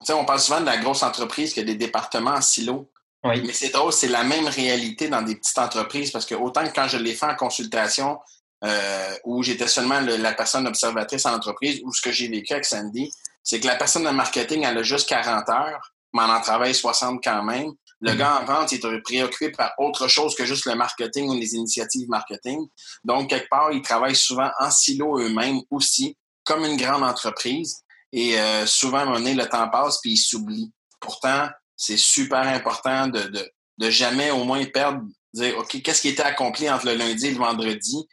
sais, 0.06 0.12
on 0.12 0.24
parle 0.24 0.40
souvent 0.40 0.60
de 0.60 0.66
la 0.66 0.76
grosse 0.78 1.02
entreprise 1.02 1.52
qui 1.52 1.60
a 1.60 1.64
des 1.64 1.74
départements 1.74 2.34
en 2.34 2.40
silo. 2.40 2.90
Oui. 3.24 3.42
Mais 3.44 3.52
c'est 3.52 3.70
drôle, 3.70 3.92
c'est 3.92 4.08
la 4.08 4.22
même 4.22 4.46
réalité 4.46 5.08
dans 5.08 5.22
des 5.22 5.34
petites 5.34 5.58
entreprises 5.58 6.12
parce 6.12 6.24
que 6.24 6.34
autant 6.36 6.64
que 6.64 6.72
quand 6.72 6.86
je 6.86 6.98
les 6.98 7.14
fais 7.14 7.26
en 7.26 7.34
consultation, 7.34 8.18
euh, 8.64 9.14
où 9.24 9.42
j'étais 9.42 9.68
seulement 9.68 10.00
la 10.00 10.32
personne 10.34 10.66
observatrice 10.66 11.26
en 11.26 11.34
entreprise, 11.34 11.80
ou 11.84 11.92
ce 11.92 12.02
que 12.02 12.12
j'ai 12.12 12.28
vécu 12.28 12.52
avec 12.52 12.64
Sandy, 12.64 13.10
c'est 13.42 13.60
que 13.60 13.66
la 13.66 13.76
personne 13.76 14.04
de 14.04 14.10
marketing, 14.10 14.64
elle 14.64 14.78
a 14.78 14.82
juste 14.82 15.08
40 15.08 15.48
heures, 15.48 15.92
mais 16.12 16.22
elle 16.24 16.30
en 16.30 16.40
travaille 16.40 16.74
60 16.74 17.22
quand 17.22 17.42
même. 17.42 17.72
Le 18.00 18.12
mhm. 18.12 18.18
gars 18.18 18.40
en 18.40 18.44
vente, 18.44 18.72
il 18.72 18.84
est 18.84 19.00
préoccupé 19.02 19.50
par 19.50 19.72
autre 19.78 20.06
chose 20.08 20.34
que 20.34 20.44
juste 20.44 20.66
le 20.66 20.74
marketing 20.74 21.28
ou 21.28 21.34
les 21.34 21.54
initiatives 21.54 22.08
marketing. 22.08 22.66
Donc, 23.04 23.30
quelque 23.30 23.48
part, 23.48 23.72
ils 23.72 23.82
travaillent 23.82 24.16
souvent 24.16 24.50
en 24.60 24.70
silo 24.70 25.18
eux-mêmes 25.18 25.60
aussi, 25.70 26.16
comme 26.44 26.64
une 26.64 26.76
grande 26.76 27.02
entreprise. 27.02 27.82
Et 28.12 28.38
euh, 28.38 28.66
souvent, 28.66 29.12
à 29.12 29.18
le 29.18 29.48
temps 29.48 29.68
passe 29.68 30.00
puis 30.00 30.12
ils 30.12 30.16
s'oublient. 30.16 30.72
Pourtant, 31.00 31.48
c'est 31.76 31.98
super 31.98 32.40
important 32.40 33.08
de, 33.08 33.20
de, 33.20 33.50
de 33.78 33.90
jamais 33.90 34.30
au 34.30 34.44
moins 34.44 34.64
perdre, 34.64 35.02
dire, 35.32 35.58
OK, 35.58 35.82
qu'est-ce 35.82 36.02
qui 36.02 36.08
était 36.08 36.22
accompli 36.22 36.68
entre 36.70 36.86
le 36.86 36.94
lundi 36.94 37.26
et 37.26 37.32
le 37.32 37.38
vendredi? 37.38 38.08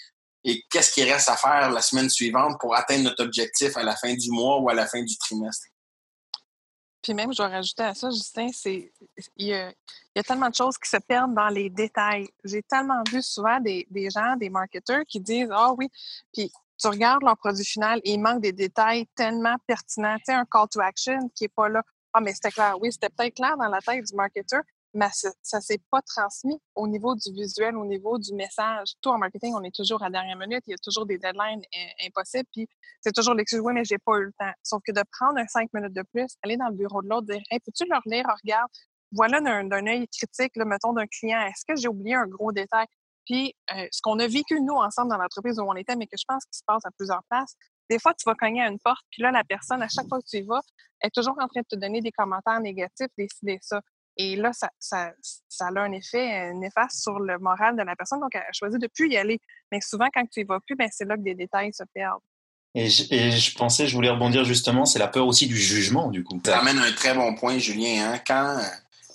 et 0.45 0.63
qu'est-ce 0.69 0.93
qui 0.93 1.03
reste 1.03 1.27
à 1.27 1.35
faire 1.35 1.71
la 1.71 1.81
semaine 1.81 2.09
suivante 2.09 2.57
pour 2.59 2.75
atteindre 2.75 3.05
notre 3.05 3.23
objectif 3.23 3.75
à 3.75 3.83
la 3.83 3.95
fin 3.95 4.13
du 4.13 4.29
mois 4.29 4.59
ou 4.59 4.69
à 4.69 4.75
la 4.75 4.85
fin 4.85 5.01
du 5.01 5.17
trimestre? 5.17 5.65
Puis 7.01 7.13
même, 7.13 7.31
je 7.33 7.37
dois 7.37 7.47
rajouter 7.47 7.83
à 7.83 7.93
ça, 7.93 8.09
Justin, 8.11 8.49
c'est 8.53 8.91
il 9.37 9.47
y, 9.47 9.53
a, 9.53 9.73
tellement 10.23 10.49
de 10.49 10.55
choses 10.55 10.77
qui 10.77 10.89
se 10.89 10.97
perdent 10.97 11.33
dans 11.33 11.49
les 11.49 11.69
détails. 11.69 12.27
J'ai 12.43 12.61
tellement 12.63 13.01
vu 13.11 13.21
souvent 13.21 13.59
des, 13.59 13.87
gens, 14.11 14.35
des 14.37 14.49
marketeurs 14.49 15.03
qui 15.07 15.19
disent 15.19 15.49
Ah 15.51 15.73
oui, 15.77 15.89
puis 16.31 16.51
tu 16.77 16.87
regardes 16.87 17.23
leur 17.23 17.37
produit 17.37 17.65
final 17.65 17.99
et 18.03 18.13
il 18.13 18.19
manque 18.19 18.41
des 18.41 18.51
détails 18.51 19.07
tellement 19.15 19.55
pertinents. 19.67 20.17
Tu 20.17 20.25
sais, 20.25 20.33
un 20.33 20.45
call 20.45 20.67
to 20.69 20.79
action 20.81 21.29
qui 21.35 21.45
n'est 21.45 21.49
pas 21.49 21.69
là. 21.69 21.83
Ah, 22.13 22.21
mais 22.21 22.33
c'était 22.33 22.51
clair. 22.51 22.77
Oui, 22.79 22.91
c'était 22.91 23.09
peut-être 23.09 23.35
clair 23.35 23.57
dans 23.57 23.67
la 23.67 23.81
tête 23.81 24.05
du 24.05 24.15
marketeur, 24.15 24.61
mais 24.93 25.07
ça 25.11 25.57
ne 25.57 25.61
s'est 25.61 25.81
pas 25.91 26.01
transmis 26.01 26.57
au 26.73 26.87
niveau 26.87 27.13
du 27.15 27.31
visuel, 27.33 27.75
au 27.75 27.85
niveau 27.85 28.17
du 28.17 28.33
message. 28.33 28.93
Tout 29.01 29.09
en 29.09 29.17
marketing, 29.17 29.53
on 29.53 29.63
est 29.63 29.75
toujours 29.75 30.01
à 30.01 30.09
dernière 30.09 30.37
minute, 30.37 30.63
il 30.67 30.71
y 30.71 30.73
a 30.73 30.77
toujours 30.77 31.05
des 31.05 31.17
deadlines 31.17 31.61
impossibles, 32.05 32.47
puis 32.53 32.67
c'est 33.01 33.11
toujours 33.11 33.33
l'excuse, 33.33 33.59
oui, 33.59 33.73
mais 33.73 33.83
j'ai 33.83 33.97
pas 33.97 34.17
eu 34.17 34.25
le 34.25 34.33
temps. 34.39 34.51
Sauf 34.63 34.81
que 34.87 34.93
de 34.93 35.03
prendre 35.11 35.37
un 35.37 35.47
cinq 35.47 35.69
minutes 35.73 35.93
de 35.93 36.03
plus, 36.03 36.37
aller 36.43 36.55
dans 36.55 36.69
le 36.69 36.75
bureau 36.75 37.01
de 37.01 37.09
l'autre, 37.09 37.27
dire, 37.27 37.41
hey, 37.51 37.59
peux-tu 37.59 37.85
leur 37.89 38.01
lire, 38.05 38.25
regarde, 38.41 38.69
voilà 39.11 39.41
d'un 39.41 39.87
œil 39.87 40.07
critique, 40.07 40.55
là, 40.55 40.63
mettons, 40.63 40.93
d'un 40.93 41.07
client, 41.07 41.41
est-ce 41.47 41.65
que 41.67 41.75
j'ai 41.75 41.89
oublié 41.89 42.15
un 42.15 42.27
gros 42.27 42.53
détail? 42.53 42.85
Puis, 43.25 43.55
euh, 43.75 43.87
ce 43.91 44.01
qu'on 44.01 44.19
a 44.19 44.27
vécu, 44.27 44.59
nous, 44.61 44.75
ensemble 44.75 45.09
dans 45.09 45.17
l'entreprise 45.17 45.59
où 45.59 45.63
on 45.63 45.75
était, 45.75 45.95
mais 45.95 46.05
que 46.07 46.17
je 46.17 46.25
pense 46.27 46.45
qu'il 46.45 46.55
se 46.55 46.63
passe 46.65 46.85
à 46.85 46.91
plusieurs 46.97 47.23
places, 47.29 47.55
des 47.89 47.99
fois, 47.99 48.13
tu 48.13 48.23
vas 48.25 48.35
cogner 48.35 48.61
à 48.61 48.67
une 48.67 48.79
porte, 48.79 49.03
puis 49.11 49.21
là, 49.21 49.31
la 49.31 49.43
personne, 49.43 49.81
à 49.81 49.87
chaque 49.87 50.07
fois 50.07 50.19
que 50.19 50.25
tu 50.27 50.37
y 50.37 50.41
vas, 50.41 50.61
est 51.01 51.13
toujours 51.13 51.35
en 51.39 51.47
train 51.47 51.61
de 51.61 51.67
te 51.69 51.75
donner 51.75 52.01
des 52.01 52.11
commentaires 52.11 52.59
négatifs, 52.59 53.07
décider 53.17 53.59
ça. 53.61 53.81
Et 54.17 54.35
là, 54.35 54.53
ça, 54.53 54.69
ça, 54.79 55.11
ça, 55.49 55.67
a 55.67 55.79
un 55.79 55.91
effet 55.91 56.53
néfaste 56.53 57.01
sur 57.01 57.19
le 57.19 57.37
moral 57.37 57.75
de 57.75 57.83
la 57.83 57.95
personne. 57.95 58.21
Donc, 58.21 58.33
elle 58.33 58.41
a 58.41 58.53
choisi 58.53 58.79
de 58.79 58.87
plus 58.87 59.09
y 59.09 59.17
aller. 59.17 59.39
Mais 59.71 59.81
souvent, 59.81 60.07
quand 60.13 60.25
tu 60.31 60.41
y 60.41 60.43
vas 60.45 60.59
plus, 60.65 60.75
ben, 60.75 60.87
c'est 60.91 61.05
là 61.05 61.17
que 61.17 61.21
des 61.21 61.35
détails 61.35 61.73
se 61.73 61.83
perdent. 61.93 62.21
Et 62.75 62.89
je, 62.89 63.13
et 63.13 63.31
je, 63.31 63.57
pensais, 63.57 63.87
je 63.87 63.95
voulais 63.95 64.09
rebondir 64.09 64.43
justement, 64.43 64.85
c'est 64.85 64.99
la 64.99 65.07
peur 65.07 65.27
aussi 65.27 65.47
du 65.47 65.57
jugement, 65.57 66.09
du 66.09 66.23
coup. 66.23 66.39
Ça 66.45 66.59
amène 66.59 66.77
un 66.77 66.91
très 66.91 67.13
bon 67.13 67.33
point, 67.35 67.57
Julien. 67.57 68.11
Hein? 68.11 68.19
Quand, 68.25 68.61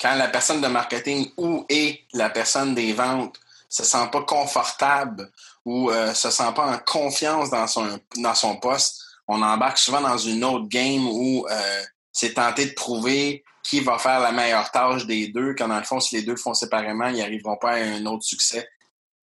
quand 0.00 0.14
la 0.14 0.28
personne 0.28 0.62
de 0.62 0.66
marketing 0.66 1.30
ou 1.36 1.66
est 1.68 2.00
la 2.14 2.30
personne 2.30 2.74
des 2.74 2.92
ventes 2.92 3.38
se 3.70 3.84
sent 3.84 4.08
pas 4.12 4.22
confortable 4.22 5.30
ou 5.64 5.90
euh, 5.90 6.12
se 6.12 6.30
sent 6.30 6.52
pas 6.54 6.66
en 6.66 6.78
confiance 6.78 7.48
dans 7.48 7.66
son, 7.66 7.98
dans 8.16 8.34
son 8.34 8.56
poste, 8.56 9.00
on 9.28 9.40
embarque 9.40 9.78
souvent 9.78 10.00
dans 10.00 10.18
une 10.18 10.44
autre 10.44 10.68
game 10.68 11.06
où 11.06 11.46
euh, 11.48 11.82
c'est 12.12 12.34
tenter 12.34 12.66
de 12.66 12.74
prouver 12.74 13.44
qui 13.62 13.80
va 13.80 13.98
faire 13.98 14.20
la 14.20 14.32
meilleure 14.32 14.70
tâche 14.72 15.06
des 15.06 15.28
deux, 15.28 15.54
quand 15.54 15.68
dans 15.68 15.78
le 15.78 15.84
fond, 15.84 16.00
si 16.00 16.16
les 16.16 16.22
deux 16.22 16.32
le 16.32 16.38
font 16.38 16.54
séparément, 16.54 17.06
ils 17.06 17.18
n'arriveront 17.18 17.56
pas 17.56 17.72
à 17.72 17.76
un 17.76 18.04
autre 18.06 18.24
succès. 18.24 18.68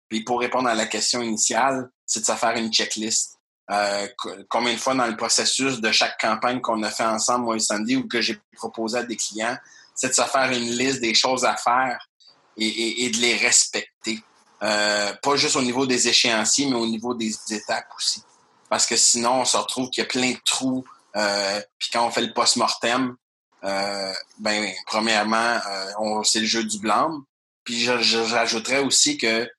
Puis 0.07 0.23
pour 0.23 0.39
répondre 0.39 0.69
à 0.69 0.75
la 0.75 0.85
question 0.85 1.21
initiale, 1.21 1.89
c'est 2.05 2.21
de 2.21 2.25
se 2.25 2.31
faire 2.31 2.55
une 2.55 2.71
checklist. 2.71 3.37
Euh, 3.69 4.07
combien 4.47 4.73
de 4.73 4.79
fois 4.79 4.95
dans 4.95 5.07
le 5.07 5.17
processus 5.17 5.81
de 5.81 5.91
chaque 5.91 6.17
campagne 6.21 6.61
qu'on 6.61 6.81
a 6.83 6.89
fait 6.89 7.03
ensemble, 7.03 7.43
moi 7.43 7.55
et 7.57 7.59
Sandy, 7.59 7.97
ou 7.97 8.07
que 8.07 8.21
j'ai 8.21 8.39
proposé 8.55 8.99
à 8.99 9.03
des 9.03 9.17
clients, 9.17 9.57
c'est 9.93 10.09
de 10.09 10.13
se 10.13 10.21
faire 10.21 10.49
une 10.51 10.71
liste 10.71 11.01
des 11.01 11.13
choses 11.13 11.43
à 11.43 11.57
faire 11.57 11.99
et, 12.55 13.09
de 13.09 13.17
les 13.17 13.35
respecter. 13.35 14.19
Euh, 14.63 15.13
pas 15.21 15.35
juste 15.35 15.55
au 15.55 15.61
niveau 15.61 15.85
des 15.85 16.07
échéanciers, 16.07 16.67
mais 16.67 16.75
au 16.75 16.87
niveau 16.87 17.13
des 17.13 17.33
étapes 17.51 17.87
aussi. 17.95 18.23
Parce 18.69 18.85
que 18.85 18.95
sinon, 18.95 19.41
on 19.41 19.45
se 19.45 19.57
retrouve 19.57 19.89
qu'il 19.89 20.03
y 20.03 20.05
a 20.05 20.09
plein 20.09 20.31
de 20.31 20.39
trous. 20.45 20.83
Euh, 21.15 21.61
puis 21.77 21.89
quand 21.91 22.05
on 22.05 22.11
fait 22.11 22.21
le 22.21 22.33
post-mortem, 22.33 23.15
euh, 23.63 24.13
ben, 24.39 24.71
premièrement, 24.85 25.59
euh, 25.69 26.23
c'est 26.23 26.39
le 26.39 26.45
jeu 26.45 26.63
du 26.63 26.79
blâme. 26.79 27.23
Puis 27.63 27.79
j'ajouterais 27.81 28.79
aussi 28.79 29.17
que 29.17 29.49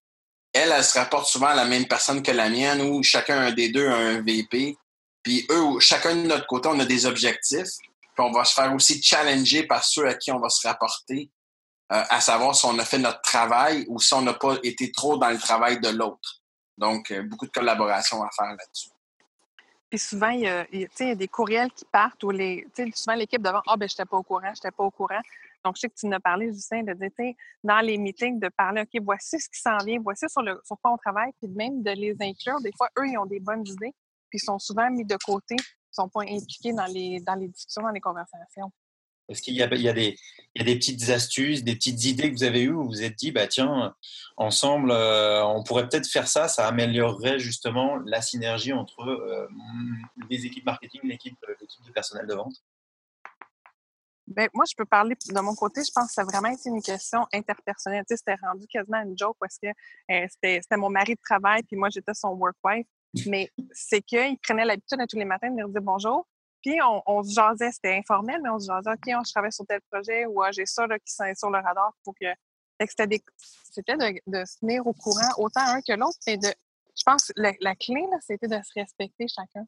elle, 0.55 0.73
elle 0.73 0.85
se 0.85 0.99
rapporte 0.99 1.27
souvent 1.27 1.49
à 1.49 1.55
la 1.55 1.67
même 1.67 1.87
personne 1.87 2.23
que 2.23 2.31
la 2.31 2.49
mienne, 2.49 2.81
où 2.81 3.03
chacun 3.03 3.53
des 3.53 3.69
deux 3.69 3.87
a 3.87 3.97
un 3.97 4.23
VP. 4.23 4.77
Puis 5.23 5.47
eux, 5.51 5.79
chacun 5.79 6.17
de 6.17 6.23
notre 6.23 6.47
côté, 6.47 6.69
on 6.73 6.81
a 6.81 6.87
des 6.87 7.07
objectifs. 7.07 7.69
puis 8.15 8.25
on 8.25 8.33
va 8.33 8.45
se 8.45 8.55
faire 8.55 8.75
aussi 8.75 9.03
challenger 9.03 9.65
par 9.65 9.85
ceux 9.85 10.07
à 10.07 10.15
qui 10.15 10.33
on 10.33 10.41
va 10.41 10.49
se 10.49 10.67
rapporter, 10.67 11.31
euh, 11.91 12.05
à 12.09 12.21
savoir 12.21 12.55
si 12.55 12.67
on 12.67 12.79
a 12.79 12.85
fait 12.85 12.99
notre 12.99 13.23
travail 13.23 13.87
ou 13.89 13.99
si 13.99 14.13
on 14.15 14.23
n'a 14.23 14.35
pas 14.35 14.57
été 14.63 14.93
trop 14.93 15.17
dans 15.17 15.31
le 15.31 15.39
travail 15.39 15.81
de 15.81 15.89
l'autre. 15.89 16.43
Donc, 16.77 17.11
euh, 17.11 17.23
beaucoup 17.23 17.47
de 17.47 17.51
collaboration 17.51 18.23
à 18.23 18.29
faire 18.31 18.51
là-dessus. 18.51 18.91
Puis 19.89 19.99
souvent, 19.99 20.29
il 20.29 20.43
y, 20.43 20.47
a, 20.47 21.15
des 21.15 21.29
courriels 21.29 21.73
qui 21.73 21.87
partent 21.87 22.23
où 22.23 22.31
les, 22.31 22.67
souvent 22.95 23.17
l'équipe 23.17 23.41
devant 23.41 23.63
Ah, 23.67 23.77
ben, 23.77 23.89
je 23.89 23.95
n'étais 23.95 24.05
pas 24.05 24.19
au 24.19 24.23
courant, 24.23 24.49
je 24.49 24.51
n'étais 24.51 24.71
pas 24.71 24.85
au 24.85 24.91
courant. 24.91 25.21
Donc, 25.65 25.77
je 25.77 25.81
sais 25.81 25.89
que 25.89 25.95
tu 25.95 26.07
nous 26.07 26.15
as 26.15 26.21
parlé, 26.21 26.53
Justin, 26.53 26.83
de 26.83 26.93
dire, 26.93 27.35
dans 27.65 27.81
les 27.81 27.97
meetings, 27.97 28.39
de 28.39 28.49
parler, 28.49 28.83
OK, 28.83 29.03
voici 29.03 29.41
ce 29.41 29.49
qui 29.49 29.61
s'en 29.61 29.79
vient, 29.79 29.99
voici 30.01 30.27
sur, 30.29 30.43
le, 30.43 30.61
sur 30.65 30.77
quoi 30.81 30.93
on 30.93 30.99
travaille, 30.99 31.33
puis 31.41 31.51
même 31.51 31.83
de 31.83 31.91
les 31.91 32.15
inclure. 32.21 32.61
Des 32.61 32.73
fois, 32.77 32.89
eux, 32.99 33.09
ils 33.09 33.17
ont 33.17 33.27
des 33.27 33.41
bonnes 33.41 33.67
idées, 33.67 33.95
puis 34.29 34.39
ils 34.39 34.45
sont 34.45 34.59
souvent 34.59 34.91
mis 34.91 35.07
de 35.07 35.17
côté, 35.25 35.57
ils 35.59 35.63
ne 35.63 36.05
sont 36.05 36.09
pas 36.11 36.21
impliqués 36.21 36.75
dans 36.75 36.87
les, 36.87 37.21
dans 37.21 37.35
les 37.35 37.49
discussions, 37.49 37.83
dans 37.83 37.91
les 37.91 38.01
conversations. 38.01 38.71
Est-ce 39.29 39.43
qu'il 39.43 39.55
y, 39.55 39.59
il 39.59 39.83
y, 39.83 39.89
a 39.89 39.93
des, 39.93 40.17
petites 40.55 41.11
astuces, 41.11 41.63
des 41.63 41.75
petites 41.75 42.05
idées 42.05 42.31
que 42.31 42.37
vous 42.37 42.45
avez 42.45 42.63
eues 42.63 42.71
où 42.71 42.85
vous 42.85 42.89
vous 42.89 43.03
êtes 43.03 43.17
dit, 43.17 43.31
bah 43.31 43.47
tiens, 43.47 43.95
ensemble, 44.39 44.91
euh, 44.91 45.45
on 45.45 45.63
pourrait 45.63 45.87
peut-être 45.89 46.09
faire 46.09 46.27
ça, 46.27 46.49
ça 46.49 46.67
améliorerait 46.67 47.39
justement 47.39 47.97
la 48.07 48.23
synergie 48.23 48.73
entre 48.73 49.03
euh, 49.03 49.47
les 50.31 50.47
équipes 50.47 50.65
marketing, 50.65 51.03
l'équipe, 51.05 51.37
euh, 51.49 51.55
l'équipe 51.61 51.85
de 51.85 51.93
personnel 51.93 52.27
de 52.27 52.35
vente? 52.35 52.55
Ben, 54.27 54.49
moi, 54.55 54.65
je 54.69 54.75
peux 54.77 54.85
parler 54.85 55.15
de 55.15 55.41
mon 55.41 55.55
côté. 55.55 55.83
Je 55.85 55.91
pense 55.95 56.09
que 56.09 56.13
ça 56.13 56.23
a 56.23 56.25
vraiment 56.25 56.51
été 56.51 56.69
une 56.69 56.83
question 56.83 57.27
interpersonnelle. 57.33 58.05
C'était 58.09 58.37
rendu 58.43 58.67
quasiment 58.67 59.03
une 59.03 59.17
joke 59.17 59.37
parce 59.41 59.59
que 59.59 59.69
c'était, 60.09 60.61
mon 60.77 60.91
mari 60.91 61.15
de 61.15 61.21
travail, 61.23 61.63
puis 61.63 61.77
moi, 61.77 61.89
j'étais 61.91 62.13
son 62.15 62.29
work 62.31 62.57
wife. 62.63 62.87
Mais 63.27 63.51
c'est 63.73 64.03
qu'il 64.03 64.39
prenait 64.43 64.67
l'habitude 64.67 64.99
de 64.99 65.07
tous 65.07 65.17
les 65.17 65.25
matins 65.25 65.51
de 65.51 65.55
me 65.55 65.73
dire 65.73 65.81
bonjour. 65.81 66.27
Puis 66.63 66.79
on, 67.07 67.23
se 67.23 67.33
jasait, 67.33 67.71
c'était 67.73 67.97
informel, 67.97 68.41
mais 68.43 68.51
on 68.51 68.59
se 68.59 68.67
jasait, 68.67 68.91
OK, 68.91 69.19
on, 69.19 69.25
je 69.25 69.33
travaille 69.33 69.53
sur 69.53 69.67
tel 69.67 69.81
projet 69.91 70.27
ou 70.27 70.43
ah, 70.43 70.51
j'ai 70.51 70.67
ça 70.67 70.87
là, 70.87 70.99
qui 70.99 71.13
est 71.23 71.35
sur 71.39 71.51
le 71.51 71.59
radar 71.59 71.93
pour 72.05 72.15
que. 72.21 72.27
C'était, 72.81 73.09
de, 73.97 74.21
de, 74.29 74.45
se 74.45 74.59
tenir 74.61 74.87
au 74.87 74.93
courant 74.93 75.29
autant 75.39 75.67
un 75.67 75.81
que 75.83 75.93
l'autre. 75.95 76.19
Et 76.29 76.37
de, 76.37 76.47
je 76.99 77.03
pense 77.05 77.27
que 77.27 77.33
la, 77.37 77.75
clé, 77.75 78.07
c'était 78.21 78.47
de 78.47 78.61
se 78.63 78.73
respecter 78.77 79.27
chacun. 79.29 79.67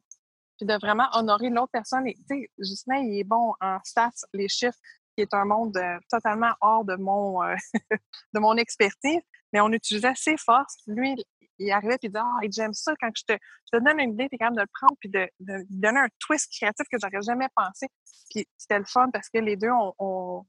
Puis 0.57 0.65
de 0.65 0.73
vraiment 0.75 1.07
honorer 1.13 1.49
l'autre 1.49 1.71
personne. 1.71 2.05
Tu 2.05 2.15
sais, 2.29 2.49
Justin, 2.57 2.97
il 2.97 3.19
est 3.19 3.23
bon 3.25 3.53
en 3.59 3.79
stats, 3.83 4.11
les 4.33 4.47
chiffres, 4.47 4.77
qui 5.15 5.23
est 5.23 5.33
un 5.33 5.45
monde 5.45 5.75
euh, 5.77 5.97
totalement 6.09 6.53
hors 6.61 6.85
de 6.85 6.95
mon, 6.95 7.43
euh, 7.43 7.55
de 8.33 8.39
mon 8.39 8.55
expertise. 8.55 9.21
Mais 9.51 9.59
on 9.59 9.71
utilisait 9.71 10.15
ses 10.15 10.37
forces. 10.37 10.77
Lui, 10.87 11.15
il 11.61 11.71
arrivait 11.71 11.95
et 11.95 11.99
il 12.03 12.09
disait 12.09 12.23
Ah, 12.23 12.39
j'aime 12.49 12.73
ça 12.73 12.93
quand 12.99 13.09
je 13.15 13.23
te, 13.23 13.33
je 13.33 13.77
te 13.77 13.83
donne 13.83 13.99
une 13.99 14.13
idée, 14.13 14.27
tu 14.29 14.35
es 14.35 14.37
capable 14.37 14.57
de 14.57 14.61
le 14.61 14.67
prendre 14.73 14.95
puis 14.99 15.09
de, 15.09 15.27
de, 15.39 15.65
donner 15.69 15.99
un 15.99 16.09
twist 16.19 16.51
créatif 16.51 16.85
que 16.91 16.97
j'aurais 17.01 17.21
jamais 17.21 17.47
pensé. 17.55 17.87
Puis 18.29 18.47
c'était 18.57 18.79
le 18.79 18.85
fun 18.85 19.09
parce 19.11 19.29
que 19.29 19.39
les 19.39 19.55
deux, 19.55 19.71
on, 19.99 20.45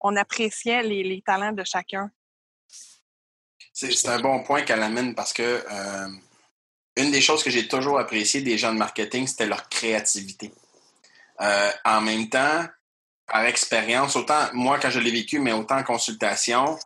on, 0.00 0.16
appréciait 0.16 0.82
les, 0.82 1.22
talents 1.24 1.52
de 1.52 1.64
chacun. 1.64 2.10
C'est 3.72 4.08
un 4.08 4.20
bon 4.20 4.42
point 4.42 4.62
qu'elle 4.62 4.82
amène 4.82 5.14
parce 5.14 5.32
que 5.32 5.42
euh, 5.42 6.08
une 6.96 7.10
des 7.10 7.20
choses 7.20 7.42
que 7.42 7.50
j'ai 7.50 7.66
toujours 7.66 7.98
appréciées 7.98 8.40
des 8.40 8.56
gens 8.56 8.72
de 8.72 8.78
marketing, 8.78 9.26
c'était 9.26 9.46
leur 9.46 9.68
créativité. 9.68 10.52
Euh, 11.40 11.70
en 11.84 12.00
même 12.00 12.28
temps, 12.28 12.64
par 13.26 13.44
expérience, 13.44 14.14
autant 14.14 14.48
moi 14.52 14.78
quand 14.78 14.90
je 14.90 15.00
l'ai 15.00 15.10
vécu, 15.10 15.40
mais 15.40 15.52
autant 15.52 15.78
en 15.78 15.82
consultation, 15.82 16.78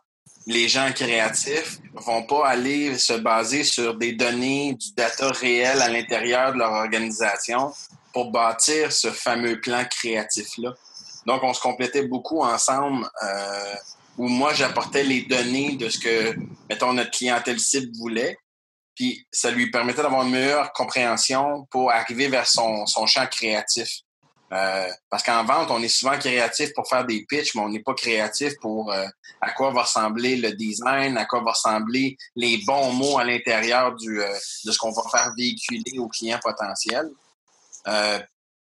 les 0.47 0.67
gens 0.67 0.91
créatifs 0.91 1.79
vont 1.93 2.23
pas 2.23 2.47
aller 2.47 2.97
se 2.97 3.13
baser 3.13 3.63
sur 3.63 3.95
des 3.95 4.13
données, 4.13 4.73
du 4.73 4.93
data 4.93 5.29
réel 5.31 5.81
à 5.81 5.89
l'intérieur 5.89 6.53
de 6.53 6.57
leur 6.59 6.71
organisation 6.71 7.73
pour 8.13 8.31
bâtir 8.31 8.91
ce 8.91 9.11
fameux 9.11 9.59
plan 9.61 9.85
créatif-là. 9.85 10.73
Donc, 11.25 11.43
on 11.43 11.53
se 11.53 11.61
complétait 11.61 12.07
beaucoup 12.07 12.41
ensemble 12.41 13.07
euh, 13.23 13.75
où 14.17 14.27
moi, 14.27 14.53
j'apportais 14.53 15.03
les 15.03 15.21
données 15.23 15.75
de 15.75 15.89
ce 15.89 15.99
que, 15.99 16.35
mettons, 16.69 16.93
notre 16.93 17.11
clientèle 17.11 17.59
cible 17.59 17.95
voulait. 17.97 18.37
Puis, 18.95 19.25
ça 19.31 19.51
lui 19.51 19.69
permettait 19.69 20.01
d'avoir 20.01 20.23
une 20.23 20.31
meilleure 20.31 20.73
compréhension 20.73 21.67
pour 21.69 21.91
arriver 21.91 22.27
vers 22.27 22.47
son, 22.47 22.85
son 22.85 23.05
champ 23.05 23.27
créatif. 23.27 24.01
Euh, 24.51 24.87
parce 25.09 25.21
qu'en 25.21 25.43
vente, 25.45 25.69
on 25.69 25.81
est 25.81 25.89
souvent 25.89 26.17
créatif 26.17 26.73
pour 26.73 26.87
faire 26.87 27.05
des 27.05 27.23
pitchs, 27.25 27.53
mais 27.53 27.61
on 27.61 27.69
n'est 27.69 27.83
pas 27.83 27.93
créatif 27.93 28.53
pour 28.61 28.91
euh, 28.91 29.05
à 29.41 29.51
quoi 29.51 29.71
va 29.71 29.83
ressembler 29.83 30.37
le 30.37 30.53
design, 30.53 31.17
à 31.17 31.25
quoi 31.25 31.41
va 31.43 31.51
ressembler 31.51 32.17
les 32.35 32.57
bons 32.65 32.91
mots 32.93 33.19
à 33.19 33.23
l'intérieur 33.23 33.95
du 33.95 34.21
euh, 34.21 34.33
de 34.65 34.71
ce 34.71 34.77
qu'on 34.77 34.91
va 34.91 35.03
faire 35.11 35.33
véhiculer 35.37 35.99
aux 35.99 36.07
clients 36.07 36.39
potentiels. 36.41 37.09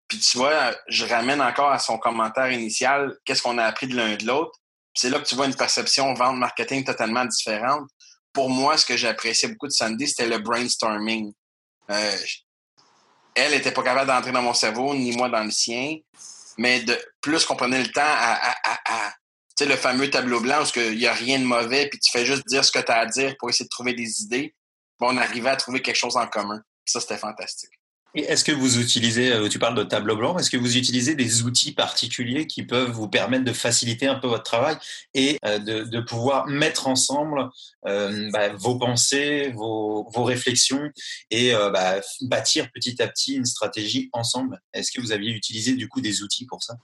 Puis 0.08 0.18
tu 0.18 0.36
vois, 0.36 0.74
je 0.88 1.06
ramène 1.06 1.40
encore 1.40 1.70
à 1.70 1.78
son 1.78 1.98
commentaire 1.98 2.50
initial, 2.52 3.16
qu'est-ce 3.24 3.42
qu'on 3.42 3.58
a 3.58 3.64
appris 3.64 3.86
de 3.86 3.96
l'un 3.96 4.16
de 4.16 4.26
l'autre. 4.26 4.52
C'est 4.94 5.10
là 5.10 5.18
que 5.18 5.24
tu 5.24 5.34
vois 5.34 5.46
une 5.46 5.54
perception 5.54 6.12
vente 6.14 6.36
marketing 6.36 6.84
totalement 6.84 7.24
différente. 7.24 7.88
Pour 8.32 8.50
moi, 8.50 8.76
ce 8.76 8.84
que 8.84 8.96
j'appréciais 8.96 9.48
beaucoup 9.48 9.66
de 9.66 9.72
Sandy, 9.72 10.06
c'était 10.06 10.26
le 10.26 10.38
brainstorming 10.38 11.32
elle 13.34 13.52
n'était 13.52 13.72
pas 13.72 13.82
capable 13.82 14.06
d'entrer 14.06 14.32
dans 14.32 14.42
mon 14.42 14.54
cerveau, 14.54 14.94
ni 14.94 15.16
moi 15.16 15.28
dans 15.28 15.42
le 15.42 15.50
sien. 15.50 15.98
Mais 16.56 16.80
de 16.80 16.96
plus 17.20 17.44
qu'on 17.44 17.56
prenait 17.56 17.82
le 17.82 17.90
temps 17.90 18.02
à, 18.04 18.54
à, 18.64 19.12
tu 19.56 19.64
sais, 19.64 19.66
le 19.66 19.76
fameux 19.76 20.08
tableau 20.10 20.40
blanc 20.40 20.62
où 20.62 20.78
il 20.78 20.98
n'y 20.98 21.06
a 21.06 21.12
rien 21.12 21.38
de 21.38 21.44
mauvais, 21.44 21.88
puis 21.88 21.98
tu 21.98 22.10
fais 22.10 22.24
juste 22.24 22.46
dire 22.46 22.64
ce 22.64 22.70
que 22.72 22.78
tu 22.78 22.92
as 22.92 22.98
à 22.98 23.06
dire 23.06 23.34
pour 23.38 23.50
essayer 23.50 23.64
de 23.64 23.70
trouver 23.70 23.94
des 23.94 24.22
idées. 24.22 24.54
Bon, 24.98 25.12
on 25.12 25.16
arrivait 25.16 25.50
à 25.50 25.56
trouver 25.56 25.82
quelque 25.82 25.96
chose 25.96 26.16
en 26.16 26.26
commun. 26.26 26.62
Ça, 26.84 27.00
c'était 27.00 27.18
fantastique. 27.18 27.70
Est-ce 28.14 28.44
que 28.44 28.52
vous 28.52 28.78
utilisez, 28.80 29.32
euh, 29.32 29.48
tu 29.48 29.58
parles 29.58 29.74
de 29.74 29.82
tableau 29.82 30.16
blanc, 30.16 30.38
est-ce 30.38 30.48
que 30.48 30.56
vous 30.56 30.76
utilisez 30.76 31.16
des 31.16 31.42
outils 31.42 31.72
particuliers 31.72 32.46
qui 32.46 32.62
peuvent 32.62 32.90
vous 32.90 33.08
permettre 33.08 33.44
de 33.44 33.52
faciliter 33.52 34.06
un 34.06 34.14
peu 34.14 34.28
votre 34.28 34.44
travail 34.44 34.76
et 35.14 35.38
euh, 35.44 35.58
de, 35.58 36.00
pouvoir 36.00 36.46
mettre 36.46 36.86
ensemble 36.86 37.48
euh, 37.86 38.30
bah, 38.30 38.50
vos 38.50 38.78
pensées, 38.78 39.52
vos, 39.56 40.04
réflexions 40.14 40.90
et 41.30 41.52
bah, 41.72 42.00
bâtir 42.22 42.70
petit 42.72 43.02
à 43.02 43.08
petit 43.08 43.34
une 43.34 43.46
stratégie 43.46 44.10
ensemble? 44.12 44.60
Est-ce 44.72 44.92
que 44.92 45.00
vous 45.00 45.10
aviez 45.10 45.32
utilisé 45.32 45.74
du 45.74 45.88
coup 45.88 46.00
des 46.00 46.22
outils 46.22 46.46
pour 46.46 46.62
ça? 46.62 46.74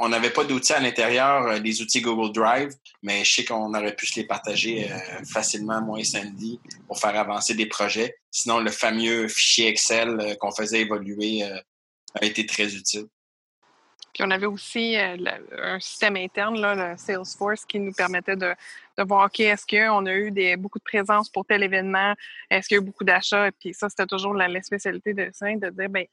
On 0.00 0.08
n'avait 0.08 0.30
pas 0.30 0.44
d'outils 0.44 0.72
à 0.72 0.80
l'intérieur, 0.80 1.60
des 1.60 1.82
outils 1.82 2.00
Google 2.00 2.32
Drive, 2.32 2.70
mais 3.02 3.24
je 3.24 3.34
sais 3.34 3.44
qu'on 3.44 3.74
aurait 3.74 3.94
pu 3.94 4.06
se 4.06 4.18
les 4.18 4.26
partager 4.26 4.90
facilement, 5.30 5.82
moi 5.82 6.00
et 6.00 6.04
Sandy, 6.04 6.58
pour 6.86 6.98
faire 6.98 7.14
avancer 7.18 7.54
des 7.54 7.66
projets. 7.66 8.16
Sinon, 8.30 8.60
le 8.60 8.70
fameux 8.70 9.28
fichier 9.28 9.68
Excel 9.68 10.36
qu'on 10.40 10.52
faisait 10.52 10.80
évoluer 10.80 11.42
euh, 11.42 11.58
a 12.20 12.24
été 12.24 12.46
très 12.46 12.74
utile. 12.74 13.06
Puis 14.12 14.24
on 14.24 14.30
avait 14.30 14.46
aussi 14.46 14.96
euh, 14.96 15.16
un 15.58 15.80
système 15.80 16.16
interne, 16.16 16.60
le 16.60 16.96
Salesforce, 16.96 17.64
qui 17.64 17.78
nous 17.78 17.92
permettait 17.92 18.36
de, 18.36 18.54
voir, 18.98 19.26
OK, 19.26 19.40
est-ce 19.40 19.66
qu'on 19.66 20.06
a 20.06 20.12
eu 20.12 20.56
beaucoup 20.56 20.78
de 20.78 20.84
présence 20.84 21.28
pour 21.28 21.46
tel 21.46 21.62
événement? 21.62 22.14
Est-ce 22.50 22.68
qu'il 22.68 22.76
y 22.76 22.80
a 22.80 22.82
eu 22.82 22.84
beaucoup 22.84 23.04
d'achats? 23.04 23.50
Puis 23.58 23.72
ça, 23.72 23.88
c'était 23.88 24.06
toujours 24.06 24.34
la, 24.34 24.62
spécialité 24.62 25.14
de 25.14 25.30
ça, 25.32 25.46
de 25.46 25.70
dire, 25.70 25.88
bien, 25.88 26.04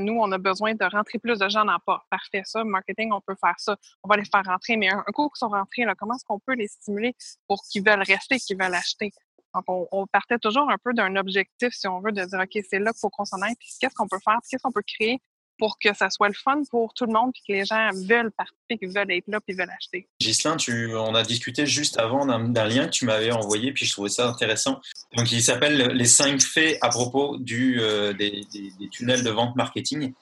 nous, 0.00 0.18
on 0.18 0.30
a 0.32 0.38
besoin 0.38 0.74
de 0.74 0.84
rentrer 0.84 1.18
plus 1.18 1.38
de 1.38 1.48
gens 1.48 1.64
dans 1.64 1.78
pas. 1.84 2.04
Parfait, 2.10 2.42
ça, 2.44 2.64
marketing, 2.64 3.12
on 3.12 3.20
peut 3.20 3.36
faire 3.40 3.58
ça. 3.58 3.76
On 4.02 4.08
va 4.08 4.16
les 4.16 4.24
faire 4.24 4.42
rentrer. 4.44 4.76
Mais 4.76 4.88
un, 4.88 5.02
coup 5.12 5.28
qu'ils 5.28 5.38
sont 5.38 5.48
rentrés, 5.48 5.84
comment 5.98 6.14
est-ce 6.14 6.24
qu'on 6.24 6.40
peut 6.40 6.54
les 6.54 6.68
stimuler 6.68 7.14
pour 7.46 7.62
qu'ils 7.64 7.84
veulent 7.84 8.02
rester, 8.02 8.38
qu'ils 8.38 8.58
veulent 8.58 8.74
acheter? 8.74 9.12
Donc, 9.54 9.64
on, 9.68 10.06
partait 10.08 10.38
toujours 10.38 10.68
un 10.68 10.78
peu 10.82 10.92
d'un 10.94 11.14
objectif, 11.16 11.72
si 11.72 11.86
on 11.86 12.00
veut, 12.00 12.10
de 12.10 12.24
dire, 12.24 12.40
OK, 12.40 12.64
c'est 12.68 12.80
là 12.80 12.90
qu'il 12.92 13.00
faut 13.00 13.10
qu'on 13.10 13.24
s'en 13.24 13.40
aille, 13.40 13.54
puis 13.58 13.68
qu'est-ce 13.80 13.94
qu'on 13.94 14.08
peut 14.08 14.18
faire, 14.24 14.38
qu'est-ce 14.48 14.62
qu'on 14.62 14.72
peut 14.72 14.82
créer 14.82 15.20
pour 15.58 15.78
que 15.78 15.94
ça 15.94 16.10
soit 16.10 16.28
le 16.28 16.34
fun 16.34 16.62
pour 16.70 16.94
tout 16.94 17.06
le 17.06 17.12
monde, 17.12 17.32
puis 17.32 17.42
que 17.46 17.52
les 17.52 17.64
gens 17.64 17.90
veulent 18.08 18.32
participer, 18.32 18.78
qu'ils 18.78 18.88
veulent 18.88 19.10
être 19.12 19.28
là, 19.28 19.40
puis 19.40 19.54
veulent 19.54 19.70
acheter. 19.70 20.08
Ghislain, 20.20 20.56
tu, 20.56 20.94
on 20.94 21.14
a 21.14 21.22
discuté 21.22 21.66
juste 21.66 21.98
avant 21.98 22.26
d'un 22.26 22.64
lien 22.66 22.86
que 22.86 22.90
tu 22.90 23.04
m'avais 23.04 23.30
envoyé, 23.30 23.72
puis 23.72 23.86
je 23.86 23.92
trouvais 23.92 24.08
ça 24.08 24.28
intéressant. 24.28 24.80
Donc, 25.16 25.30
il 25.32 25.42
s'appelle 25.42 25.92
Les 25.92 26.06
cinq 26.06 26.40
faits 26.42 26.78
à 26.80 26.88
propos 26.88 27.38
du, 27.38 27.80
euh, 27.80 28.12
des, 28.12 28.46
tunnels 28.90 29.22
de 29.22 29.30
vente 29.30 29.54
marketing. 29.56 30.12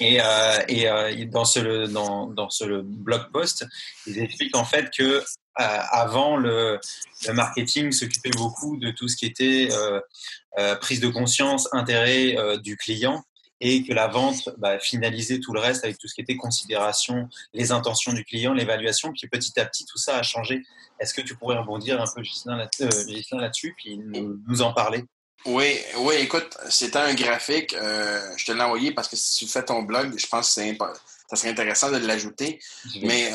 Et, 0.00 0.20
euh, 0.20 0.58
et 0.68 0.88
euh, 0.88 1.24
dans, 1.26 1.44
ce, 1.44 1.86
dans, 1.86 2.26
dans 2.26 2.50
ce 2.50 2.82
blog 2.82 3.30
post, 3.32 3.64
ils 4.06 4.18
expliquent 4.18 4.56
en 4.56 4.64
fait 4.64 4.90
que 4.90 5.22
avant, 5.54 6.38
le, 6.38 6.80
le 7.26 7.32
marketing 7.34 7.92
s'occupait 7.92 8.30
beaucoup 8.30 8.78
de 8.78 8.90
tout 8.90 9.06
ce 9.06 9.16
qui 9.16 9.26
était 9.26 9.68
prise 10.80 11.00
de 11.00 11.08
conscience, 11.08 11.68
intérêt 11.72 12.34
du 12.62 12.78
client 12.78 13.22
et 13.64 13.84
que 13.84 13.92
la 13.92 14.08
vente 14.08 14.50
bah, 14.58 14.80
finalisait 14.80 15.38
tout 15.38 15.52
le 15.52 15.60
reste 15.60 15.84
avec 15.84 15.96
tout 15.96 16.08
ce 16.08 16.14
qui 16.14 16.20
était 16.20 16.36
considération, 16.36 17.28
les 17.54 17.70
intentions 17.70 18.12
du 18.12 18.24
client, 18.24 18.52
l'évaluation. 18.52 19.12
Puis 19.12 19.28
petit 19.28 19.58
à 19.60 19.64
petit, 19.64 19.86
tout 19.86 19.98
ça 19.98 20.16
a 20.16 20.22
changé. 20.24 20.62
Est-ce 20.98 21.14
que 21.14 21.20
tu 21.20 21.36
pourrais 21.36 21.56
rebondir 21.56 22.02
un 22.02 22.04
peu, 22.12 22.24
Gislain, 22.24 22.56
là-dessus, 22.56 23.74
puis 23.78 23.98
nous, 23.98 24.62
en 24.62 24.72
parler? 24.72 25.04
Oui, 25.46 25.76
oui, 25.98 26.14
écoute, 26.20 26.56
c'était 26.68 26.98
un 26.98 27.14
graphique. 27.14 27.72
je 27.72 28.44
te 28.44 28.50
l'ai 28.50 28.62
envoyé 28.62 28.92
parce 28.92 29.08
que 29.08 29.16
si 29.16 29.44
tu 29.44 29.50
fais 29.50 29.64
ton 29.64 29.82
blog, 29.82 30.18
je 30.18 30.26
pense 30.26 30.54
que 30.54 30.60
ça 31.30 31.36
serait 31.36 31.50
intéressant 31.50 31.90
de 31.92 31.98
l'ajouter. 31.98 32.58
Mais 33.00 33.30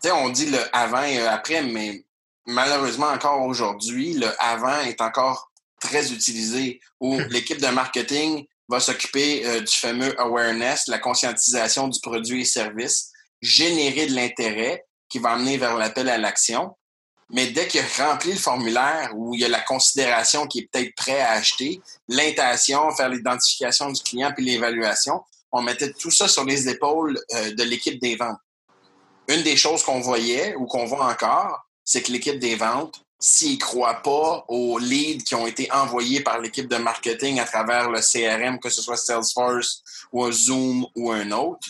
sais, 0.00 0.10
on 0.10 0.30
dit 0.30 0.50
le 0.50 0.58
avant 0.72 1.02
et 1.02 1.20
après, 1.20 1.62
mais 1.62 2.04
malheureusement, 2.46 3.06
encore 3.06 3.42
aujourd'hui, 3.42 4.14
le 4.14 4.28
avant 4.42 4.80
est 4.80 5.00
encore 5.00 5.52
très 5.80 6.12
utilisé 6.12 6.80
où 7.00 7.18
l'équipe 7.30 7.60
de 7.60 7.68
marketing 7.68 8.46
va 8.68 8.80
s'occuper 8.80 9.46
euh, 9.46 9.60
du 9.60 9.74
fameux 9.74 10.18
awareness, 10.20 10.88
la 10.88 10.98
conscientisation 10.98 11.88
du 11.88 12.00
produit 12.00 12.42
et 12.42 12.44
service, 12.44 13.10
générer 13.40 14.06
de 14.06 14.14
l'intérêt 14.14 14.84
qui 15.08 15.18
va 15.18 15.30
amener 15.30 15.56
vers 15.56 15.76
l'appel 15.76 16.08
à 16.08 16.18
l'action. 16.18 16.76
Mais 17.30 17.48
dès 17.48 17.68
qu'il 17.68 17.80
a 17.80 18.06
rempli 18.06 18.32
le 18.32 18.38
formulaire 18.38 19.12
où 19.14 19.34
il 19.34 19.40
y 19.40 19.44
a 19.44 19.48
la 19.48 19.60
considération 19.60 20.46
qui 20.46 20.60
est 20.60 20.68
peut-être 20.70 20.94
prêt 20.94 21.20
à 21.20 21.32
acheter, 21.32 21.80
l'intention, 22.08 22.90
faire 22.94 23.08
l'identification 23.08 23.90
du 23.90 24.02
client 24.02 24.32
puis 24.34 24.44
l'évaluation, 24.44 25.22
on 25.52 25.62
mettait 25.62 25.92
tout 25.92 26.10
ça 26.10 26.28
sur 26.28 26.44
les 26.44 26.68
épaules 26.68 27.18
euh, 27.34 27.54
de 27.54 27.62
l'équipe 27.64 28.00
des 28.00 28.16
ventes. 28.16 28.38
Une 29.28 29.42
des 29.42 29.56
choses 29.56 29.82
qu'on 29.82 30.00
voyait 30.00 30.54
ou 30.56 30.66
qu'on 30.66 30.86
voit 30.86 31.06
encore, 31.06 31.66
c'est 31.84 32.02
que 32.02 32.12
l'équipe 32.12 32.38
des 32.38 32.56
ventes 32.56 33.02
s'ils 33.18 33.58
croient 33.58 34.02
pas 34.02 34.44
aux 34.48 34.78
leads 34.78 35.24
qui 35.24 35.34
ont 35.34 35.46
été 35.46 35.70
envoyés 35.72 36.20
par 36.20 36.40
l'équipe 36.40 36.68
de 36.68 36.76
marketing 36.76 37.40
à 37.40 37.44
travers 37.44 37.90
le 37.90 38.00
CRM, 38.00 38.60
que 38.60 38.70
ce 38.70 38.80
soit 38.80 38.96
Salesforce 38.96 39.82
ou 40.12 40.30
Zoom 40.30 40.86
ou 40.94 41.10
un 41.10 41.30
autre, 41.32 41.68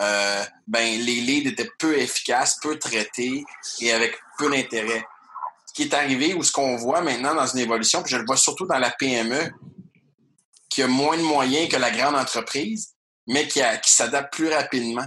euh, 0.00 0.44
ben, 0.66 1.00
les 1.00 1.20
leads 1.20 1.50
étaient 1.50 1.70
peu 1.78 1.96
efficaces, 1.98 2.58
peu 2.60 2.78
traités 2.78 3.44
et 3.80 3.92
avec 3.92 4.18
peu 4.38 4.50
d'intérêt. 4.50 5.04
Ce 5.66 5.72
qui 5.72 5.82
est 5.82 5.94
arrivé 5.94 6.34
ou 6.34 6.42
ce 6.42 6.50
qu'on 6.50 6.76
voit 6.76 7.00
maintenant 7.00 7.34
dans 7.34 7.46
une 7.46 7.60
évolution, 7.60 8.02
puis 8.02 8.12
je 8.12 8.18
le 8.18 8.26
vois 8.26 8.36
surtout 8.36 8.66
dans 8.66 8.78
la 8.78 8.90
PME, 8.90 9.52
qui 10.68 10.82
a 10.82 10.88
moins 10.88 11.16
de 11.16 11.22
moyens 11.22 11.68
que 11.68 11.76
la 11.76 11.90
grande 11.90 12.16
entreprise, 12.16 12.94
mais 13.26 13.46
qui 13.46 13.60
s'adapte 13.84 14.32
plus 14.32 14.48
rapidement 14.48 15.06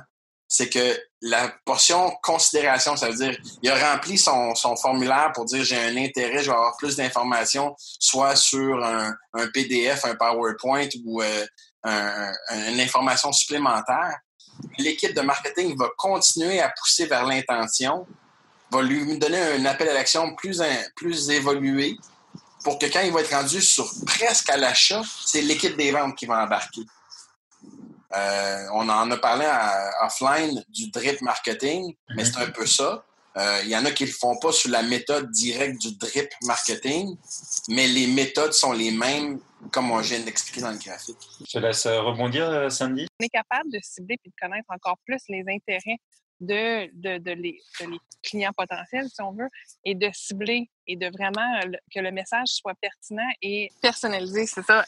c'est 0.52 0.68
que 0.68 1.00
la 1.22 1.54
portion 1.66 2.12
considération, 2.24 2.98
ça 2.98 3.10
veut 3.10 3.16
dire, 3.16 3.38
il 3.62 3.70
a 3.70 3.94
rempli 3.94 4.18
son, 4.18 4.54
formulaire 4.82 5.32
pour 5.34 5.46
dire 5.46 5.64
j'ai 5.64 5.78
un 5.78 5.96
intérêt, 5.98 6.40
je 6.40 6.50
vais 6.50 6.56
avoir 6.56 6.76
plus 6.78 6.96
d'informations, 6.96 7.76
soit 7.78 8.36
sur 8.36 8.84
un, 8.84 9.14
PDF, 9.54 10.06
un 10.06 10.16
PowerPoint 10.16 10.90
ou 11.06 11.22
euh, 11.22 11.46
une 11.86 12.80
information 12.80 13.32
supplémentaire. 13.32 14.18
L'équipe 14.78 15.14
de 15.14 15.22
marketing 15.22 15.78
va 15.78 15.90
continuer 15.98 16.60
à 16.60 16.70
pousser 16.70 17.06
vers 17.06 17.26
l'intention, 17.26 18.08
va 18.72 18.82
lui 18.82 19.18
donner 19.18 19.40
un 19.40 19.66
appel 19.66 19.90
à 19.90 19.94
l'action 19.94 20.36
plus, 20.36 20.62
plus 20.96 21.30
évolué 21.30 21.98
pour 22.64 22.80
que 22.80 22.86
quand 22.88 23.02
il 23.02 23.12
va 23.12 23.22
être 23.22 23.34
rendu 23.34 23.62
sur 23.62 23.90
presque 24.06 24.50
à 24.50 24.58
l'achat, 24.58 25.02
c'est 25.26 25.42
l'équipe 25.42 25.76
des 25.78 25.92
ventes 25.92 26.16
qui 26.16 26.26
va 26.26 26.44
embarquer. 26.44 26.82
Euh, 28.16 28.68
on 28.74 28.90
en 28.90 29.10
a 29.10 29.18
parlé 29.18 29.46
offline 30.04 30.64
du 30.70 30.90
drip 30.92 31.22
marketing, 31.22 31.96
mais 32.16 32.26
c'est 32.26 32.38
un 32.38 32.50
peu 32.52 32.66
ça. 32.66 33.04
Euh, 33.38 33.62
il 33.64 33.70
y 33.70 33.78
en 33.78 33.86
a 33.86 33.92
qui 33.92 34.04
ne 34.04 34.10
le 34.10 34.14
font 34.14 34.38
pas 34.38 34.52
sous 34.52 34.70
la 34.70 34.82
méthode 34.82 35.32
directe 35.32 35.82
du 35.82 35.96
drip 35.96 36.30
marketing, 36.44 37.16
mais 37.70 37.88
les 37.88 38.08
méthodes 38.08 38.52
sont 38.52 38.74
les 38.74 38.92
mêmes, 38.92 39.40
comme 39.72 39.90
on 39.92 40.00
vient 40.00 40.20
d'expliquer 40.20 40.62
dans 40.62 40.72
le 40.72 40.78
graphique. 40.78 41.18
Je 41.40 41.52
te 41.52 41.58
laisse 41.60 41.86
euh, 41.86 42.02
rebondir, 42.02 42.70
Sandy? 42.70 43.08
On 43.22 43.26
est 43.26 43.30
capable 43.30 43.72
de 43.72 43.80
cibler 43.82 44.18
et 44.26 44.30
de 44.30 44.34
connaître 44.40 44.68
encore 44.70 44.98
plus 45.06 45.22
les 45.30 45.46
intérêts 45.48 45.98
de, 46.42 46.90
de, 47.20 47.32
les, 47.32 47.62
clients 48.24 48.52
potentiels, 48.56 49.08
si 49.08 49.22
on 49.22 49.32
veut, 49.32 49.48
et 49.86 49.96
de 49.96 50.10
cibler 50.14 50.70
et 50.88 50.96
de 50.96 51.08
vraiment 51.08 51.60
que 51.94 52.00
le 52.00 52.12
message 52.12 52.48
soit 52.48 52.74
pertinent 52.82 53.30
et 53.42 53.70
personnalisé, 53.82 54.46
c'est 54.46 54.64
ça, 54.64 54.84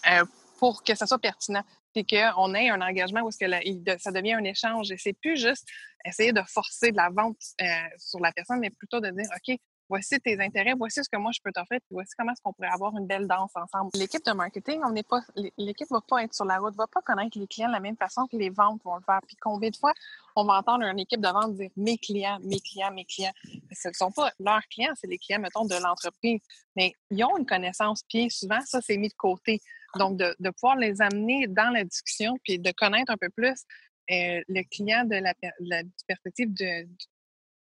pour 0.63 0.81
que 0.81 0.95
ça 0.95 1.05
soit 1.05 1.19
pertinent 1.19 1.63
puis 1.93 2.05
qu'on 2.05 2.55
ait 2.55 2.69
un 2.69 2.79
engagement 2.79 3.19
où 3.23 3.31
ça 3.31 4.11
devient 4.11 4.31
un 4.31 4.43
échange. 4.45 4.93
Et 4.93 4.97
c'est 4.97 5.11
plus 5.11 5.35
juste 5.35 5.67
essayer 6.05 6.31
de 6.31 6.41
forcer 6.47 6.91
de 6.93 6.95
la 6.95 7.09
vente 7.09 7.35
euh, 7.61 7.65
sur 7.97 8.21
la 8.21 8.31
personne, 8.31 8.59
mais 8.61 8.69
plutôt 8.69 9.01
de 9.01 9.09
dire, 9.09 9.25
OK, 9.35 9.57
voici 9.89 10.17
tes 10.21 10.41
intérêts, 10.41 10.73
voici 10.77 11.03
ce 11.03 11.09
que 11.11 11.17
moi 11.17 11.31
je 11.35 11.41
peux 11.43 11.51
t'offrir, 11.51 11.79
puis 11.81 11.89
voici 11.91 12.13
comment 12.17 12.31
est-ce 12.31 12.41
qu'on 12.41 12.53
pourrait 12.53 12.71
avoir 12.73 12.95
une 12.97 13.07
belle 13.07 13.27
danse 13.27 13.51
ensemble. 13.55 13.89
L'équipe 13.95 14.25
de 14.25 14.31
marketing, 14.31 14.79
on 14.85 14.91
n'est 14.91 15.03
pas, 15.03 15.19
l'équipe 15.57 15.89
va 15.91 15.99
pas 15.99 16.23
être 16.23 16.33
sur 16.33 16.45
la 16.45 16.59
route, 16.59 16.75
va 16.75 16.87
pas 16.87 17.01
connaître 17.01 17.37
les 17.37 17.45
clients 17.45 17.67
de 17.67 17.73
la 17.73 17.81
même 17.81 17.97
façon 17.97 18.25
que 18.31 18.37
les 18.37 18.49
ventes 18.49 18.81
vont 18.85 18.95
le 18.95 19.03
faire. 19.05 19.19
Puis 19.27 19.35
combien 19.41 19.69
de 19.69 19.75
fois 19.75 19.91
on 20.37 20.45
va 20.45 20.53
entendre 20.53 20.85
une 20.85 20.99
équipe 20.99 21.19
de 21.19 21.27
vente 21.27 21.55
dire 21.55 21.71
mes 21.75 21.97
clients, 21.97 22.39
mes 22.41 22.61
clients, 22.61 22.91
mes 22.91 23.03
clients. 23.03 23.33
Ce 23.73 23.89
ne 23.89 23.93
sont 23.93 24.13
pas 24.13 24.31
leurs 24.39 24.65
clients, 24.71 24.93
c'est 24.95 25.07
les 25.07 25.17
clients, 25.17 25.41
mettons, 25.41 25.65
de 25.65 25.75
l'entreprise. 25.75 26.39
Mais 26.77 26.93
ils 27.11 27.21
ont 27.25 27.37
une 27.37 27.45
connaissance, 27.45 28.03
puis 28.07 28.31
souvent, 28.31 28.61
ça, 28.65 28.79
c'est 28.81 28.95
mis 28.95 29.09
de 29.09 29.13
côté. 29.13 29.61
Donc, 29.97 30.17
de, 30.17 30.49
pouvoir 30.51 30.75
les 30.77 31.01
amener 31.01 31.47
dans 31.47 31.69
la 31.69 31.83
discussion, 31.83 32.35
puis 32.43 32.59
de 32.59 32.71
connaître 32.71 33.11
un 33.11 33.17
peu 33.17 33.29
plus 33.29 33.63
euh, 34.11 34.41
le 34.47 34.63
client 34.69 35.05
de 35.05 35.15
la, 35.15 35.33
perspective 36.07 36.53
de, 36.53 36.87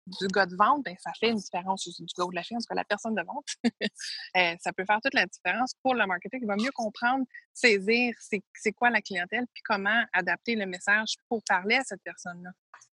du 0.07 0.27
gars 0.27 0.45
de 0.45 0.55
vente, 0.55 0.83
ben, 0.83 0.95
ça 0.99 1.11
fait 1.19 1.29
une 1.29 1.37
différence. 1.37 1.87
Du 1.87 2.05
gars 2.17 2.25
de 2.25 2.35
la 2.35 2.43
fille, 2.43 2.57
en 2.57 2.59
tout 2.59 2.73
la 2.73 2.85
personne 2.85 3.15
de 3.15 3.23
vente. 3.23 3.47
Euh, 4.37 4.55
ça 4.61 4.71
peut 4.71 4.85
faire 4.85 4.99
toute 5.03 5.13
la 5.13 5.25
différence 5.25 5.73
pour 5.83 5.93
le 5.93 6.05
marketing. 6.07 6.39
Il 6.43 6.47
va 6.47 6.55
mieux 6.55 6.71
comprendre, 6.71 7.25
saisir 7.53 8.15
c'est 8.19 8.71
quoi 8.71 8.89
la 8.89 9.01
clientèle, 9.01 9.45
puis 9.53 9.61
comment 9.65 10.05
adapter 10.13 10.55
le 10.55 10.65
message 10.65 11.15
pour 11.27 11.43
parler 11.43 11.75
à 11.75 11.83
cette 11.83 12.01
personne-là. 12.01 12.51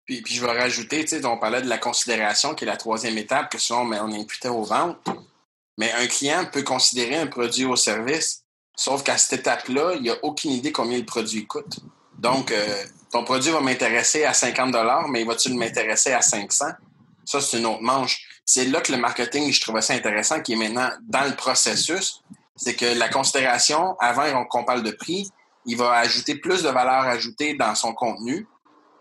Puis, 0.05 0.23
je 0.27 0.45
vais 0.45 0.53
rajouter, 0.53 1.01
tu 1.01 1.09
sais, 1.09 1.25
on 1.25 1.39
parlait 1.39 1.63
de 1.63 1.69
la 1.69 1.79
considération, 1.79 2.55
qui 2.55 2.65
est 2.65 2.67
la 2.67 2.77
troisième 2.77 3.17
étape, 3.17 3.51
que 3.51 3.59
souvent 3.59 3.87
on 3.87 4.13
imputait 4.13 4.49
aux 4.49 4.65
ventes. 4.65 5.09
Mais 5.79 5.91
un 5.93 6.07
client 6.07 6.45
peut 6.53 6.63
considérer 6.63 7.17
un 7.17 7.27
produit 7.27 7.65
ou 7.65 7.77
service, 7.77 8.42
sauf 8.77 9.03
qu'à 9.03 9.19
cette 9.19 9.41
étape-là, 9.41 9.95
il 9.95 10.05
n'a 10.05 10.15
aucune 10.23 10.53
idée 10.53 10.73
combien 10.73 10.99
le 10.99 11.05
produit 11.05 11.47
coûte. 11.47 11.81
Donc, 12.19 12.51
euh, 12.51 12.85
ton 13.11 13.25
produit 13.25 13.51
va 13.51 13.61
m'intéresser 13.61 14.25
à 14.25 14.33
50 14.33 14.75
mais 15.09 15.25
va-t-il 15.25 15.57
m'intéresser 15.57 16.13
à 16.13 16.23
500 16.23 16.67
ça, 17.25 17.41
c'est 17.41 17.59
une 17.59 17.67
autre 17.67 17.83
manche. 17.83 18.27
C'est 18.45 18.65
là 18.65 18.81
que 18.81 18.93
le 18.93 18.99
marketing, 18.99 19.53
je 19.53 19.61
trouvais 19.61 19.83
ça 19.83 19.95
intéressant, 19.95 20.41
qui 20.41 20.55
est 20.55 20.57
maintenant 20.57 20.91
dans 21.03 21.25
le 21.25 21.37
processus. 21.37 22.23
C'est 22.57 22.75
que 22.75 22.87
la 22.87 23.09
considération, 23.09 23.97
avant 23.99 24.45
qu'on 24.47 24.65
parle 24.65 24.83
de 24.83 24.91
prix, 24.91 25.31
il 25.65 25.77
va 25.77 25.93
ajouter 25.95 26.35
plus 26.35 26.63
de 26.63 26.69
valeur 26.69 27.05
ajoutée 27.05 27.55
dans 27.55 27.75
son 27.75 27.95
contenu 27.95 28.47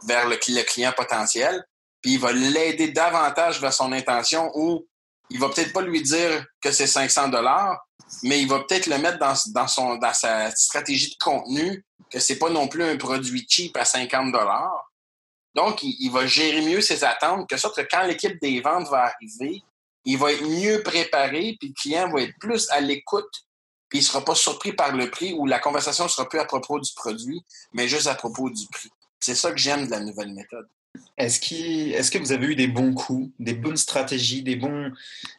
vers 0.06 0.28
le, 0.28 0.36
client 0.38 0.94
potentiel, 0.96 1.64
puis 2.02 2.14
il 2.14 2.20
va 2.20 2.32
l'aider 2.32 2.90
davantage 2.90 3.60
vers 3.60 3.74
son 3.74 3.92
intention 3.92 4.52
ou 4.56 4.86
il 5.30 5.40
va 5.40 5.50
peut-être 5.50 5.74
pas 5.74 5.82
lui 5.82 6.02
dire 6.02 6.46
que 6.62 6.72
c'est 6.72 6.88
500 6.88 7.30
dollars, 7.30 7.80
mais 8.24 8.42
il 8.42 8.48
va 8.48 8.60
peut-être 8.60 8.88
le 8.88 8.98
mettre 8.98 9.20
dans, 9.20 10.14
sa 10.14 10.52
stratégie 10.52 11.12
de 11.12 11.24
contenu 11.24 11.86
que 12.10 12.20
c'est 12.20 12.38
pas 12.38 12.50
non 12.50 12.68
plus 12.68 12.84
un 12.84 12.98
produit 12.98 13.46
cheap 13.50 13.78
à 13.78 13.86
50 13.86 14.32
dollars, 14.32 14.92
donc, 15.54 15.84
il, 15.84 16.10
va 16.10 16.26
gérer 16.26 16.62
mieux 16.62 16.82
ses 16.82 17.04
attentes, 17.04 17.50
que 17.50 17.58
sorte 17.58 17.76
que 17.76 17.88
quand 17.90 18.04
l'équipe 18.04 18.40
des 18.42 18.62
ventes 18.62 18.88
va 18.90 19.06
arriver, 19.06 19.62
il 20.06 20.18
va 20.18 20.32
être 20.32 20.44
mieux 20.44 20.82
préparé, 20.82 21.58
puis 21.60 21.70
le 21.70 21.74
client 21.74 22.10
va 22.10 22.22
être 22.22 22.38
plus 22.40 22.70
à 22.70 22.80
l'écoute, 22.80 23.30
puis 23.90 24.00
il 24.00 24.02
ne 24.02 24.08
sera 24.08 24.24
pas 24.24 24.36
surpris 24.36 24.72
par 24.72 24.96
le 24.96 25.12
prix 25.12 25.34
ou 25.34 25.46
la 25.46 25.60
conversation 25.60 26.08
sera 26.08 26.28
plus 26.28 26.40
à 26.40 26.46
propos 26.46 26.80
du 26.80 26.92
produit, 26.96 27.44
mais 27.74 27.90
juste 27.90 28.08
à 28.08 28.16
propos 28.16 28.50
du 28.50 28.66
prix. 28.72 28.90
C'est 29.20 29.36
ça 29.36 29.52
que 29.52 29.58
j'aime 29.58 29.86
de 29.88 29.92
la 29.92 30.00
nouvelle 30.00 30.34
méthode. 30.34 30.68
Est-ce, 31.18 31.40
est 31.54 32.10
que 32.12 32.18
vous 32.18 32.32
avez 32.32 32.48
eu 32.48 32.56
des 32.56 32.68
bons 32.68 32.94
coups, 32.94 33.32
des 33.40 33.54
bonnes 33.54 33.78
stratégies, 33.78 34.44
des, 34.44 34.56
bons, 34.56 34.92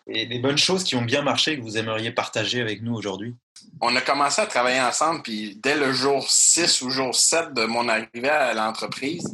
et 0.07 0.38
bonnes 0.38 0.59
choses 0.59 0.85
qui 0.85 0.95
ont 0.95 1.03
bien 1.03 1.23
marché 1.23 1.57
que 1.57 1.62
vous 1.62 1.77
aimeriez 1.77 2.12
partager 2.12 2.61
avec 2.61 2.83
nous 2.83 2.95
aujourd'hui? 2.95 3.35
On 3.81 3.95
a 3.97 4.01
commencé 4.01 4.41
à 4.41 4.47
travailler 4.47 4.81
ensemble, 4.81 5.23
puis 5.23 5.59
dès 5.62 5.77
le 5.77 5.93
jour 5.93 6.31
6 6.31 6.83
ou 6.83 6.91
jour 6.91 7.15
7 7.15 7.53
de 7.55 7.65
mon 7.65 7.88
arrivée 7.88 8.29
à 8.29 8.55
l'entreprise, 8.55 9.27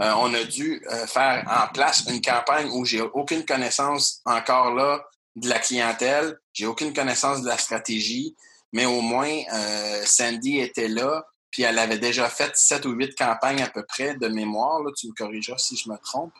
euh, 0.00 0.12
on 0.18 0.34
a 0.34 0.44
dû 0.44 0.82
euh, 0.92 1.06
faire 1.06 1.44
en 1.50 1.72
place 1.72 2.04
une 2.08 2.20
campagne 2.20 2.68
où 2.70 2.84
j'ai 2.84 3.00
aucune 3.00 3.44
connaissance 3.44 4.20
encore 4.26 4.74
là 4.74 5.02
de 5.36 5.48
la 5.48 5.58
clientèle, 5.58 6.38
j'ai 6.52 6.66
aucune 6.66 6.92
connaissance 6.92 7.42
de 7.42 7.48
la 7.48 7.56
stratégie, 7.56 8.36
mais 8.72 8.84
au 8.84 9.00
moins 9.00 9.32
euh, 9.54 10.02
Sandy 10.04 10.58
était 10.58 10.88
là, 10.88 11.24
puis 11.50 11.62
elle 11.62 11.78
avait 11.78 11.98
déjà 11.98 12.28
fait 12.28 12.56
sept 12.56 12.84
ou 12.86 12.90
huit 12.90 13.14
campagnes 13.16 13.62
à 13.62 13.68
peu 13.68 13.84
près 13.84 14.14
de 14.14 14.28
mémoire, 14.28 14.82
là, 14.82 14.90
tu 14.96 15.08
me 15.08 15.12
corrigeras 15.12 15.58
si 15.58 15.76
je 15.76 15.88
me 15.88 15.96
trompe. 15.98 16.32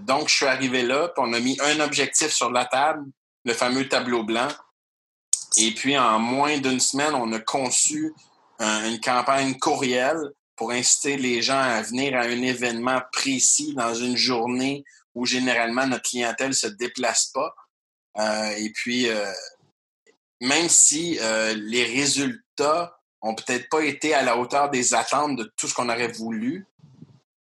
donc, 0.00 0.28
je 0.28 0.34
suis 0.34 0.46
arrivé 0.46 0.82
là, 0.82 1.08
puis 1.08 1.24
on 1.24 1.32
a 1.32 1.40
mis 1.40 1.58
un 1.60 1.80
objectif 1.80 2.32
sur 2.32 2.50
la 2.50 2.64
table, 2.64 3.04
le 3.44 3.54
fameux 3.54 3.88
tableau 3.88 4.24
blanc. 4.24 4.48
Et 5.56 5.72
puis, 5.72 5.96
en 5.96 6.18
moins 6.18 6.58
d'une 6.58 6.80
semaine, 6.80 7.14
on 7.14 7.32
a 7.32 7.38
conçu 7.38 8.12
une 8.58 9.00
campagne 9.00 9.58
courriel 9.58 10.32
pour 10.56 10.70
inciter 10.70 11.16
les 11.16 11.42
gens 11.42 11.58
à 11.58 11.82
venir 11.82 12.16
à 12.16 12.22
un 12.22 12.42
événement 12.42 13.00
précis 13.12 13.74
dans 13.74 13.94
une 13.94 14.16
journée 14.16 14.84
où 15.14 15.26
généralement 15.26 15.86
notre 15.86 16.08
clientèle 16.08 16.48
ne 16.48 16.54
se 16.54 16.66
déplace 16.66 17.32
pas. 17.34 17.54
Euh, 18.18 18.50
et 18.56 18.70
puis, 18.70 19.08
euh, 19.08 19.32
même 20.40 20.68
si 20.68 21.18
euh, 21.20 21.54
les 21.54 21.84
résultats 21.84 22.96
ont 23.22 23.34
peut-être 23.34 23.68
pas 23.68 23.82
été 23.82 24.14
à 24.14 24.22
la 24.22 24.36
hauteur 24.36 24.70
des 24.70 24.94
attentes 24.94 25.36
de 25.36 25.52
tout 25.56 25.68
ce 25.68 25.74
qu'on 25.74 25.88
aurait 25.88 26.12
voulu, 26.12 26.66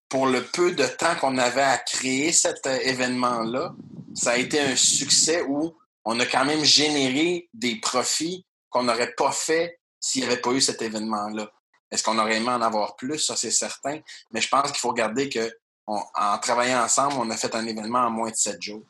pour 0.10 0.28
le 0.28 0.44
peu 0.44 0.74
de 0.74 0.86
temps 0.86 1.16
qu'on 1.16 1.38
avait 1.38 1.62
à 1.62 1.78
créer 1.78 2.32
cet 2.32 2.66
événement-là, 2.68 3.74
ça 4.14 4.32
a 4.32 4.38
été 4.38 4.60
un 4.60 4.76
succès 4.76 5.42
où 5.42 5.76
on 6.04 6.20
a 6.20 6.26
quand 6.26 6.46
même 6.46 6.64
généré 6.64 7.50
des 7.54 7.78
profits 7.80 8.46
qu'on 8.70 8.84
n'aurait 8.84 9.14
pas 9.16 9.32
fait 9.32 9.80
s'il 10.00 10.24
n'y 10.24 10.28
avait 10.28 10.42
pas 10.42 10.52
eu 10.52 10.62
cet 10.62 10.82
événement-là. 10.82 11.50
Est-ce 11.90 12.04
qu'on 12.04 12.20
aurait 12.20 12.38
aimé 12.38 12.50
en 12.50 12.62
avoir 12.62 12.96
plus? 12.96 13.20
Ça, 13.20 13.36
c'est 13.36 13.52
certain. 13.52 14.00
Mais 14.32 14.42
je 14.42 14.50
pense 14.50 14.72
qu'il 14.72 14.80
faut 14.80 14.90
regarder 14.90 15.30
que 15.30 15.52
en 15.88 16.38
travaillant 16.40 16.84
ensemble, 16.84 17.16
on 17.18 17.30
a 17.30 17.38
fait 17.38 17.54
un 17.56 17.66
événement 17.66 18.00
en 18.00 18.12
moins 18.12 18.30
de 18.30 18.36
sept 18.36 18.62
jours. 18.62 18.84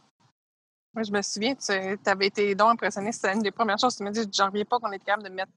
Moi, 0.93 1.04
je 1.04 1.12
me 1.12 1.21
souviens, 1.21 1.56
tu 1.56 1.71
avais 2.06 2.27
été 2.27 2.54
donc 2.54 2.73
impressionné. 2.73 3.12
C'était 3.12 3.34
une 3.34 3.41
des 3.41 3.51
premières 3.51 3.80
choses 3.80 3.93
que 3.93 3.99
tu 3.99 4.04
m'as 4.04 4.12
dit. 4.12 4.27
J'en 4.32 4.47
reviens 4.47 4.65
pas 4.65 4.77
qu'on 4.77 4.91
est 4.91 4.99
capable 4.99 5.23
de 5.23 5.30
mettre 5.30 5.51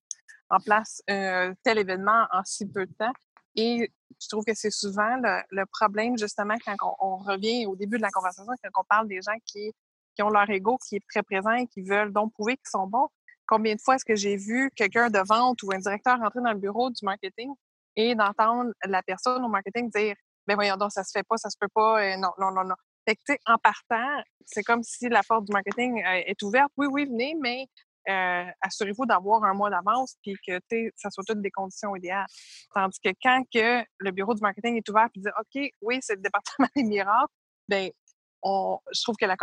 en 0.55 0.61
place 0.61 1.03
tel 1.07 1.79
événement 1.79 2.27
en 2.33 2.45
si 2.45 2.67
peu 2.67 2.87
de 2.87 2.93
temps. 2.93 3.13
Et 3.57 3.91
je 4.21 4.29
trouve 4.29 4.45
que 4.45 4.55
c'est 4.55 4.71
souvent 4.71 5.17
le, 5.51 5.65
problème, 5.67 6.19
justement, 6.19 6.55
quand 6.65 6.97
on, 7.01 7.17
revient 7.17 7.67
au 7.67 7.77
début 7.77 7.97
de 7.97 8.03
la 8.03 8.11
conversation, 8.11 8.53
quand 8.63 8.81
on 8.81 8.85
parle 8.85 9.09
des 9.09 9.21
gens 9.23 9.37
qui, 9.45 9.73
qui 10.15 10.23
ont 10.23 10.31
leur 10.31 10.49
ego 10.51 10.79
qui 10.89 10.97
est 10.97 11.05
très 11.09 11.23
présent 11.23 11.53
et 11.53 11.67
qui 11.67 11.83
veulent 11.83 12.13
donc 12.13 12.33
prouver 12.33 12.57
qu'ils 12.57 12.71
sont 12.71 12.87
bons. 12.87 13.09
Combien 13.47 13.75
de 13.75 13.81
fois 13.81 13.97
est-ce 13.97 14.05
que 14.05 14.15
j'ai 14.15 14.37
vu 14.37 14.71
quelqu'un 14.75 15.11
de 15.11 15.19
vente 15.19 15.63
ou 15.63 15.73
un 15.73 15.79
directeur 15.79 16.19
rentrer 16.19 16.41
dans 16.41 16.53
le 16.53 16.59
bureau 16.59 16.91
du 16.91 17.05
marketing 17.05 17.53
et 17.97 18.15
d'entendre 18.15 18.73
la 18.85 19.03
personne 19.03 19.45
au 19.45 19.49
marketing 19.49 19.91
dire 19.91 20.17
Ben 20.47 20.55
voyons 20.55 20.77
donc, 20.77 20.93
ça 20.93 21.05
se 21.05 21.11
fait 21.13 21.25
pas, 21.25 21.37
ça 21.37 21.51
se 21.51 21.57
peut 21.61 21.69
pas, 21.73 22.03
euh, 22.03 22.17
non, 22.17 22.31
non, 22.39 22.51
non, 22.53 22.65
non. 22.65 22.75
Fait 23.07 23.17
que, 23.17 23.35
en 23.47 23.59
partant, 23.59 24.23
c'est 24.47 24.63
comme 24.63 24.83
si 24.83 25.11
la 25.11 25.23
porte 25.23 25.45
du 25.45 25.53
marketing 25.53 26.03
euh, 26.03 26.23
est 26.27 26.43
ouverte. 26.43 26.73
Oui, 26.79 26.87
oui, 26.91 27.05
venez, 27.05 27.37
mais 27.39 27.67
euh, 28.09 28.45
assurez-vous 28.61 29.07
d'avoir 29.07 29.45
un 29.45 29.55
mois 29.55 29.71
d'avance 29.71 30.17
puis 30.23 30.37
que 30.47 30.59
ça 30.97 31.11
soit 31.11 31.25
toutes 31.27 31.41
des 31.41 31.51
conditions 31.51 31.95
idéales. 31.97 32.27
Tandis 32.75 32.99
que 33.03 33.11
quand 33.23 33.43
que 33.53 33.85
le 33.99 34.11
bureau 34.11 34.35
du 34.35 34.43
marketing 34.43 34.77
est 34.77 34.89
ouvert 34.89 35.09
et 35.15 35.21
dit 35.21 35.29
OK, 35.39 35.71
oui, 35.83 35.99
c'est 36.01 36.17
le 36.17 36.23
département 36.23 36.69
des 36.77 36.85
miracles, 36.85 37.33
ben 37.69 37.91
je 38.45 39.03
trouve 39.03 39.17
que 39.17 39.25
la, 39.25 39.37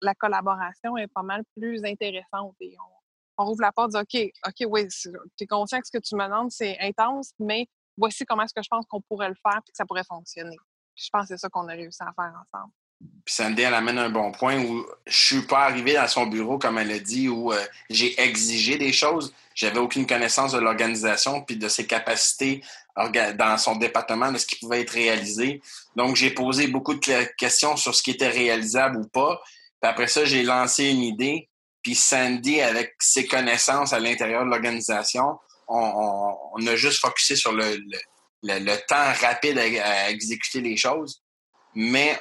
la, 0.00 0.14
collaboration 0.14 0.96
est 0.96 1.08
pas 1.08 1.22
mal 1.22 1.42
plus 1.54 1.84
intéressante 1.84 2.54
et 2.60 2.74
on, 2.80 3.42
on 3.42 3.46
rouvre 3.46 3.60
la 3.60 3.72
porte, 3.72 3.90
dit 3.90 3.98
OK, 3.98 4.32
OK, 4.46 4.66
oui, 4.70 4.88
tu 4.88 5.10
es 5.40 5.46
conscient 5.46 5.78
que 5.80 5.86
ce 5.86 5.98
que 5.98 6.02
tu 6.02 6.16
me 6.16 6.24
demandes, 6.24 6.50
c'est 6.50 6.78
intense, 6.80 7.32
mais 7.38 7.66
voici 7.96 8.24
comment 8.24 8.44
est-ce 8.44 8.54
que 8.54 8.62
je 8.62 8.68
pense 8.70 8.86
qu'on 8.86 9.02
pourrait 9.02 9.28
le 9.28 9.34
faire 9.34 9.58
et 9.58 9.70
que 9.70 9.76
ça 9.76 9.84
pourrait 9.84 10.04
fonctionner. 10.08 10.56
je 10.94 11.08
pense 11.12 11.22
que 11.22 11.28
c'est 11.28 11.38
ça 11.38 11.48
qu'on 11.48 11.68
a 11.68 11.72
réussi 11.72 12.02
à 12.02 12.12
faire 12.14 12.32
ensemble. 12.32 12.72
Puis 13.00 13.34
Sandy, 13.34 13.62
elle 13.62 13.74
amène 13.74 13.98
un 13.98 14.08
bon 14.08 14.32
point 14.32 14.58
où 14.58 14.86
je 15.06 15.26
suis 15.26 15.42
pas 15.42 15.64
arrivé 15.64 15.94
dans 15.94 16.08
son 16.08 16.26
bureau, 16.26 16.58
comme 16.58 16.78
elle 16.78 16.92
a 16.92 16.98
dit, 16.98 17.28
où 17.28 17.52
euh, 17.52 17.64
j'ai 17.90 18.20
exigé 18.20 18.78
des 18.78 18.92
choses. 18.92 19.34
J'avais 19.54 19.78
aucune 19.78 20.06
connaissance 20.06 20.52
de 20.52 20.58
l'organisation 20.58 21.42
puis 21.42 21.56
de 21.56 21.68
ses 21.68 21.86
capacités 21.86 22.62
dans 22.96 23.58
son 23.58 23.76
département, 23.76 24.32
de 24.32 24.38
ce 24.38 24.46
qui 24.46 24.56
pouvait 24.56 24.80
être 24.82 24.92
réalisé. 24.92 25.60
Donc, 25.96 26.16
j'ai 26.16 26.30
posé 26.30 26.66
beaucoup 26.68 26.94
de 26.94 27.24
questions 27.36 27.76
sur 27.76 27.94
ce 27.94 28.02
qui 28.02 28.12
était 28.12 28.28
réalisable 28.28 28.98
ou 28.98 29.08
pas. 29.08 29.42
Puis 29.82 29.90
après 29.90 30.08
ça, 30.08 30.24
j'ai 30.24 30.42
lancé 30.42 30.90
une 30.90 31.02
idée. 31.02 31.48
Puis 31.82 31.94
Sandy, 31.94 32.60
avec 32.60 32.94
ses 32.98 33.26
connaissances 33.26 33.92
à 33.92 33.98
l'intérieur 33.98 34.44
de 34.44 34.50
l'organisation, 34.50 35.38
on, 35.68 36.66
a 36.66 36.76
juste 36.76 37.00
focusé 37.00 37.36
sur 37.36 37.52
le, 37.52 37.76
le, 38.42 38.86
temps 38.86 39.12
rapide 39.20 39.58
à 39.58 40.10
exécuter 40.10 40.60
les 40.60 40.76
choses 40.76 41.20
mais 41.76 42.18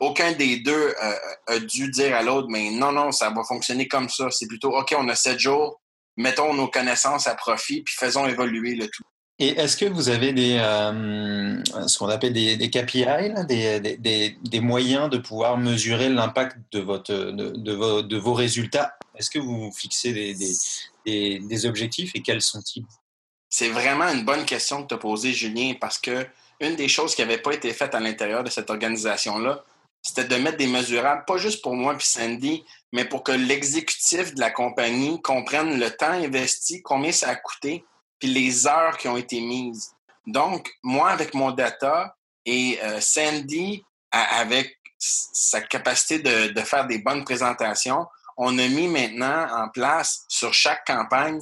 aucun 0.00 0.32
des 0.32 0.58
deux 0.58 0.94
euh, 1.02 1.14
a 1.46 1.58
dû 1.58 1.90
dire 1.90 2.16
à 2.16 2.22
l'autre, 2.22 2.48
mais 2.50 2.70
non, 2.70 2.92
non, 2.92 3.12
ça 3.12 3.30
va 3.30 3.42
fonctionner 3.44 3.88
comme 3.88 4.08
ça. 4.08 4.30
C'est 4.30 4.46
plutôt, 4.46 4.76
OK, 4.76 4.94
on 4.96 5.08
a 5.08 5.14
sept 5.14 5.38
jours, 5.38 5.80
mettons 6.16 6.54
nos 6.54 6.68
connaissances 6.68 7.26
à 7.26 7.34
profit, 7.34 7.82
puis 7.82 7.94
faisons 7.96 8.26
évoluer 8.26 8.74
le 8.74 8.88
tout. 8.88 9.04
Et 9.40 9.50
est-ce 9.50 9.76
que 9.76 9.84
vous 9.84 10.08
avez 10.08 10.32
des, 10.32 10.58
euh, 10.60 11.62
ce 11.86 11.96
qu'on 11.96 12.08
appelle 12.08 12.32
des, 12.32 12.56
des 12.56 12.70
KPI, 12.70 13.06
des, 13.46 14.36
des, 14.40 14.60
moyens 14.60 15.08
de 15.08 15.18
pouvoir 15.18 15.56
mesurer 15.56 16.08
l'impact 16.08 16.56
de, 16.72 16.80
votre, 16.80 17.14
de, 17.14 17.72
vos, 17.72 18.02
de 18.02 18.16
vos 18.16 18.34
résultats? 18.34 18.98
Est-ce 19.14 19.30
que 19.30 19.38
vous 19.38 19.70
fixez 19.70 20.34
des, 21.04 21.66
objectifs 21.66 22.10
et 22.16 22.22
quels 22.22 22.42
sont-ils? 22.42 22.84
C'est 23.48 23.68
vraiment 23.68 24.08
une 24.08 24.24
bonne 24.24 24.44
question 24.44 24.82
que 24.82 24.88
tu 24.88 24.94
as 24.94 24.98
posée, 24.98 25.32
Julien, 25.32 25.74
parce 25.80 25.98
que 25.98 26.26
une 26.60 26.76
des 26.76 26.88
choses 26.88 27.14
qui 27.14 27.22
n'avait 27.22 27.38
pas 27.38 27.52
été 27.52 27.72
faite 27.72 27.94
à 27.94 28.00
l'intérieur 28.00 28.44
de 28.44 28.50
cette 28.50 28.70
organisation-là, 28.70 29.64
c'était 30.02 30.24
de 30.24 30.36
mettre 30.36 30.58
des 30.58 30.66
mesurables, 30.66 31.24
pas 31.26 31.38
juste 31.38 31.62
pour 31.62 31.74
moi 31.74 31.94
puis 31.96 32.06
Sandy, 32.06 32.64
mais 32.92 33.04
pour 33.04 33.22
que 33.22 33.32
l'exécutif 33.32 34.34
de 34.34 34.40
la 34.40 34.50
compagnie 34.50 35.20
comprenne 35.22 35.78
le 35.78 35.90
temps 35.90 36.12
investi, 36.12 36.82
combien 36.82 37.12
ça 37.12 37.30
a 37.30 37.36
coûté, 37.36 37.84
puis 38.18 38.28
les 38.28 38.66
heures 38.66 38.96
qui 38.96 39.08
ont 39.08 39.16
été 39.16 39.40
mises. 39.40 39.92
Donc, 40.26 40.70
moi, 40.82 41.10
avec 41.10 41.34
mon 41.34 41.50
data 41.50 42.16
et 42.44 42.78
euh, 42.82 43.00
Sandy, 43.00 43.84
avec 44.10 44.78
sa 44.98 45.60
capacité 45.60 46.18
de, 46.18 46.52
de 46.52 46.60
faire 46.62 46.86
des 46.86 46.98
bonnes 46.98 47.24
présentations, 47.24 48.06
on 48.36 48.56
a 48.58 48.68
mis 48.68 48.88
maintenant 48.88 49.46
en 49.50 49.68
place 49.68 50.24
sur 50.28 50.54
chaque 50.54 50.86
campagne 50.86 51.40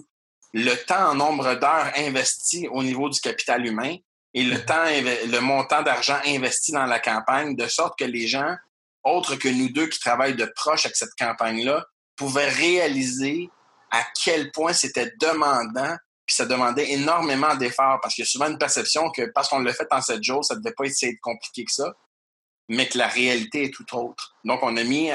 le 0.52 0.74
temps 0.74 1.10
en 1.10 1.14
nombre 1.14 1.54
d'heures 1.54 1.92
investies 1.96 2.68
au 2.68 2.82
niveau 2.82 3.08
du 3.08 3.20
capital 3.20 3.66
humain 3.66 3.96
et 4.36 4.44
le 4.44 5.40
montant 5.40 5.82
d'argent 5.82 6.18
investi 6.26 6.70
dans 6.70 6.84
la 6.84 7.00
campagne, 7.00 7.56
de 7.56 7.66
sorte 7.66 7.98
que 7.98 8.04
les 8.04 8.28
gens, 8.28 8.54
autres 9.02 9.36
que 9.36 9.48
nous 9.48 9.70
deux 9.70 9.86
qui 9.86 9.98
travaillent 9.98 10.36
de 10.36 10.52
proche 10.54 10.84
avec 10.84 10.94
cette 10.94 11.14
campagne-là, 11.18 11.86
pouvaient 12.16 12.48
réaliser 12.48 13.48
à 13.90 14.04
quel 14.22 14.52
point 14.52 14.74
c'était 14.74 15.12
demandant, 15.20 15.96
puis 16.26 16.36
ça 16.36 16.44
demandait 16.44 16.90
énormément 16.90 17.54
d'efforts, 17.54 17.98
parce 18.02 18.14
qu'il 18.14 18.24
y 18.24 18.26
a 18.26 18.30
souvent 18.30 18.48
une 18.48 18.58
perception 18.58 19.10
que 19.10 19.22
parce 19.34 19.48
qu'on 19.48 19.60
l'a 19.60 19.72
fait 19.72 19.88
en 19.90 20.02
sept 20.02 20.22
jours, 20.22 20.44
ça 20.44 20.54
ne 20.54 20.60
devait 20.60 20.74
pas 20.74 20.84
être 20.84 21.20
compliqué 21.22 21.64
que 21.64 21.72
ça, 21.72 21.94
mais 22.68 22.88
que 22.88 22.98
la 22.98 23.08
réalité 23.08 23.64
est 23.64 23.70
tout 23.72 23.96
autre. 23.96 24.34
Donc, 24.44 24.60
on 24.62 24.76
a 24.76 24.84
mis, 24.84 25.10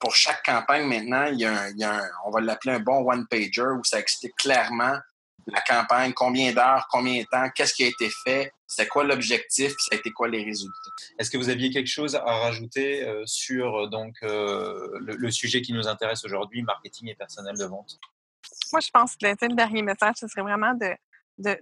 pour 0.00 0.16
chaque 0.16 0.42
campagne 0.44 0.86
maintenant, 0.86 1.26
il 1.26 1.38
y 1.38 1.44
a 1.44 1.92
un, 1.92 2.02
on 2.24 2.30
va 2.30 2.40
l'appeler 2.40 2.74
un 2.74 2.80
bon 2.80 3.08
one-pager, 3.08 3.76
où 3.78 3.84
ça 3.84 4.00
explique 4.00 4.34
clairement 4.36 4.98
la 5.46 5.60
campagne, 5.60 6.12
combien 6.12 6.52
d'heures, 6.52 6.86
combien 6.90 7.22
de 7.22 7.26
temps, 7.26 7.48
qu'est-ce 7.54 7.74
qui 7.74 7.84
a 7.84 7.88
été 7.88 8.08
fait, 8.24 8.52
c'est 8.66 8.88
quoi 8.88 9.04
l'objectif, 9.04 9.72
ça 9.78 9.94
a 9.94 9.96
été 9.96 10.10
quoi 10.10 10.28
les 10.28 10.42
résultats. 10.42 10.90
Est-ce 11.18 11.30
que 11.30 11.36
vous 11.36 11.48
aviez 11.48 11.70
quelque 11.70 11.88
chose 11.88 12.16
à 12.16 12.20
rajouter 12.24 13.06
euh, 13.06 13.22
sur 13.26 13.76
euh, 13.76 13.86
donc 13.88 14.14
euh, 14.22 14.98
le, 15.00 15.30
sujet 15.30 15.62
qui 15.62 15.72
nous 15.72 15.86
intéresse 15.86 16.24
aujourd'hui, 16.24 16.62
marketing 16.62 17.08
et 17.08 17.14
personnel 17.14 17.56
de 17.56 17.64
vente? 17.64 17.98
Moi, 18.72 18.80
je 18.80 18.90
pense 18.90 19.16
que 19.16 19.26
le, 19.26 19.54
dernier 19.54 19.82
message, 19.82 20.16
ce 20.18 20.28
serait 20.28 20.42
vraiment 20.42 20.74
de, 20.74 20.94
de, 21.38 21.58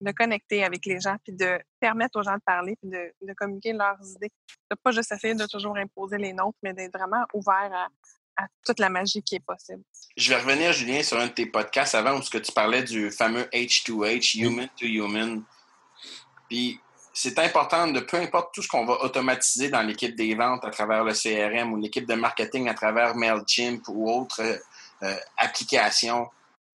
de, 0.00 0.12
connecter 0.12 0.64
avec 0.64 0.86
les 0.86 1.00
gens, 1.00 1.16
puis 1.22 1.32
de 1.32 1.58
permettre 1.80 2.18
aux 2.18 2.22
gens 2.22 2.36
de 2.36 2.42
parler, 2.44 2.76
puis 2.80 2.90
de, 2.90 3.12
de 3.22 3.32
communiquer 3.34 3.72
leurs 3.72 3.98
idées. 4.16 4.32
De 4.70 4.76
pas 4.82 4.92
juste 4.92 5.12
essayer 5.12 5.34
de 5.34 5.46
toujours 5.46 5.76
imposer 5.76 6.18
les 6.18 6.32
nôtres, 6.32 6.58
mais 6.62 6.72
d'être 6.72 6.96
vraiment 6.96 7.24
ouvert 7.34 7.70
à, 7.72 7.88
à 8.36 8.46
toute 8.64 8.80
la 8.80 8.88
magie 8.88 9.22
qui 9.22 9.36
est 9.36 9.44
possible. 9.44 9.82
Je 10.16 10.30
vais 10.30 10.40
revenir, 10.40 10.72
Julien, 10.72 11.02
sur 11.02 11.18
un 11.18 11.26
de 11.26 11.32
tes 11.32 11.46
podcasts 11.46 11.94
avant 11.94 12.18
où 12.18 12.22
tu 12.22 12.52
parlais 12.52 12.82
du 12.82 13.10
fameux 13.10 13.44
H2H, 13.52 14.38
Human 14.38 14.68
to 14.78 14.86
Human. 14.86 15.42
Puis 16.48 16.80
c'est 17.12 17.38
important 17.38 17.88
de 17.88 18.00
peu 18.00 18.18
importe 18.18 18.54
tout 18.54 18.62
ce 18.62 18.68
qu'on 18.68 18.84
va 18.84 19.02
automatiser 19.02 19.70
dans 19.70 19.82
l'équipe 19.82 20.14
des 20.14 20.34
ventes 20.34 20.64
à 20.64 20.70
travers 20.70 21.02
le 21.02 21.14
CRM 21.14 21.72
ou 21.72 21.76
l'équipe 21.76 22.06
de 22.06 22.14
marketing 22.14 22.68
à 22.68 22.74
travers 22.74 23.16
MailChimp 23.16 23.88
ou 23.88 24.10
autres 24.10 24.42
euh, 25.02 25.16
applications, 25.38 26.28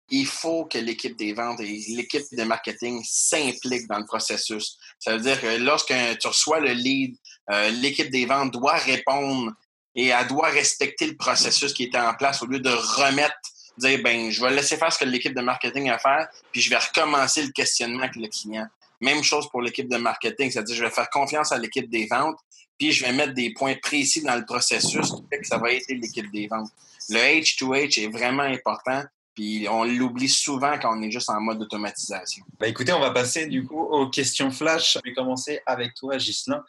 il 0.09 0.25
faut 0.25 0.65
que 0.65 0.77
l'équipe 0.77 1.15
des 1.17 1.33
ventes 1.33 1.59
et 1.59 1.83
l'équipe 1.89 2.23
de 2.31 2.43
marketing 2.43 3.01
s'impliquent 3.03 3.87
dans 3.87 3.99
le 3.99 4.05
processus. 4.05 4.77
Ça 4.97 5.13
veut 5.13 5.21
dire 5.21 5.39
que 5.39 5.57
lorsque 5.57 5.93
tu 6.19 6.27
reçois 6.27 6.59
le 6.59 6.71
lead, 6.71 7.15
euh, 7.51 7.69
l'équipe 7.69 8.09
des 8.09 8.25
ventes 8.25 8.51
doit 8.51 8.77
répondre 8.77 9.53
et 9.95 10.07
elle 10.07 10.27
doit 10.27 10.49
respecter 10.49 11.07
le 11.07 11.15
processus 11.15 11.73
qui 11.73 11.83
était 11.83 11.99
en 11.99 12.13
place 12.13 12.41
au 12.41 12.45
lieu 12.45 12.59
de 12.59 12.69
remettre, 12.69 13.35
dire 13.77 13.99
ben 14.03 14.29
je 14.29 14.41
vais 14.41 14.51
laisser 14.51 14.77
faire 14.77 14.91
ce 14.91 14.99
que 14.99 15.05
l'équipe 15.05 15.33
de 15.33 15.41
marketing 15.41 15.89
a 15.89 15.95
à 15.95 15.99
faire, 15.99 16.27
puis 16.51 16.61
je 16.61 16.69
vais 16.69 16.77
recommencer 16.77 17.43
le 17.43 17.51
questionnement 17.51 18.03
avec 18.03 18.15
le 18.15 18.27
client. 18.27 18.67
Même 19.01 19.23
chose 19.23 19.49
pour 19.49 19.61
l'équipe 19.61 19.89
de 19.89 19.97
marketing, 19.97 20.51
c'est-à-dire 20.51 20.75
je 20.75 20.83
vais 20.83 20.91
faire 20.91 21.09
confiance 21.09 21.51
à 21.51 21.57
l'équipe 21.57 21.89
des 21.89 22.05
ventes, 22.05 22.37
puis 22.77 22.91
je 22.91 23.05
vais 23.05 23.13
mettre 23.13 23.33
des 23.33 23.53
points 23.53 23.75
précis 23.75 24.21
dans 24.21 24.35
le 24.35 24.45
processus 24.45 25.07
qui 25.11 25.23
fait 25.29 25.39
que 25.39 25.47
ça 25.47 25.57
va 25.57 25.71
aider 25.71 25.95
l'équipe 25.95 26.29
des 26.31 26.47
ventes. 26.47 26.69
Le 27.09 27.17
H2H 27.17 28.03
est 28.03 28.07
vraiment 28.07 28.43
important, 28.43 29.03
puis 29.39 29.67
on 29.69 29.85
l'oublie 29.85 30.27
souvent 30.27 30.77
quand 30.81 30.97
on 30.97 31.01
est 31.01 31.11
juste 31.11 31.29
en 31.29 31.39
mode 31.39 31.61
automatisation. 31.61 32.43
Bah 32.59 32.67
écoutez, 32.67 32.91
on 32.91 32.99
va 32.99 33.11
passer 33.11 33.45
du 33.45 33.65
coup 33.65 33.79
aux 33.79 34.09
questions 34.09 34.51
flash. 34.51 34.95
Je 34.95 34.99
vais 35.09 35.15
commencer 35.15 35.61
avec 35.65 35.93
toi, 35.93 36.17
Ghislain 36.17 36.61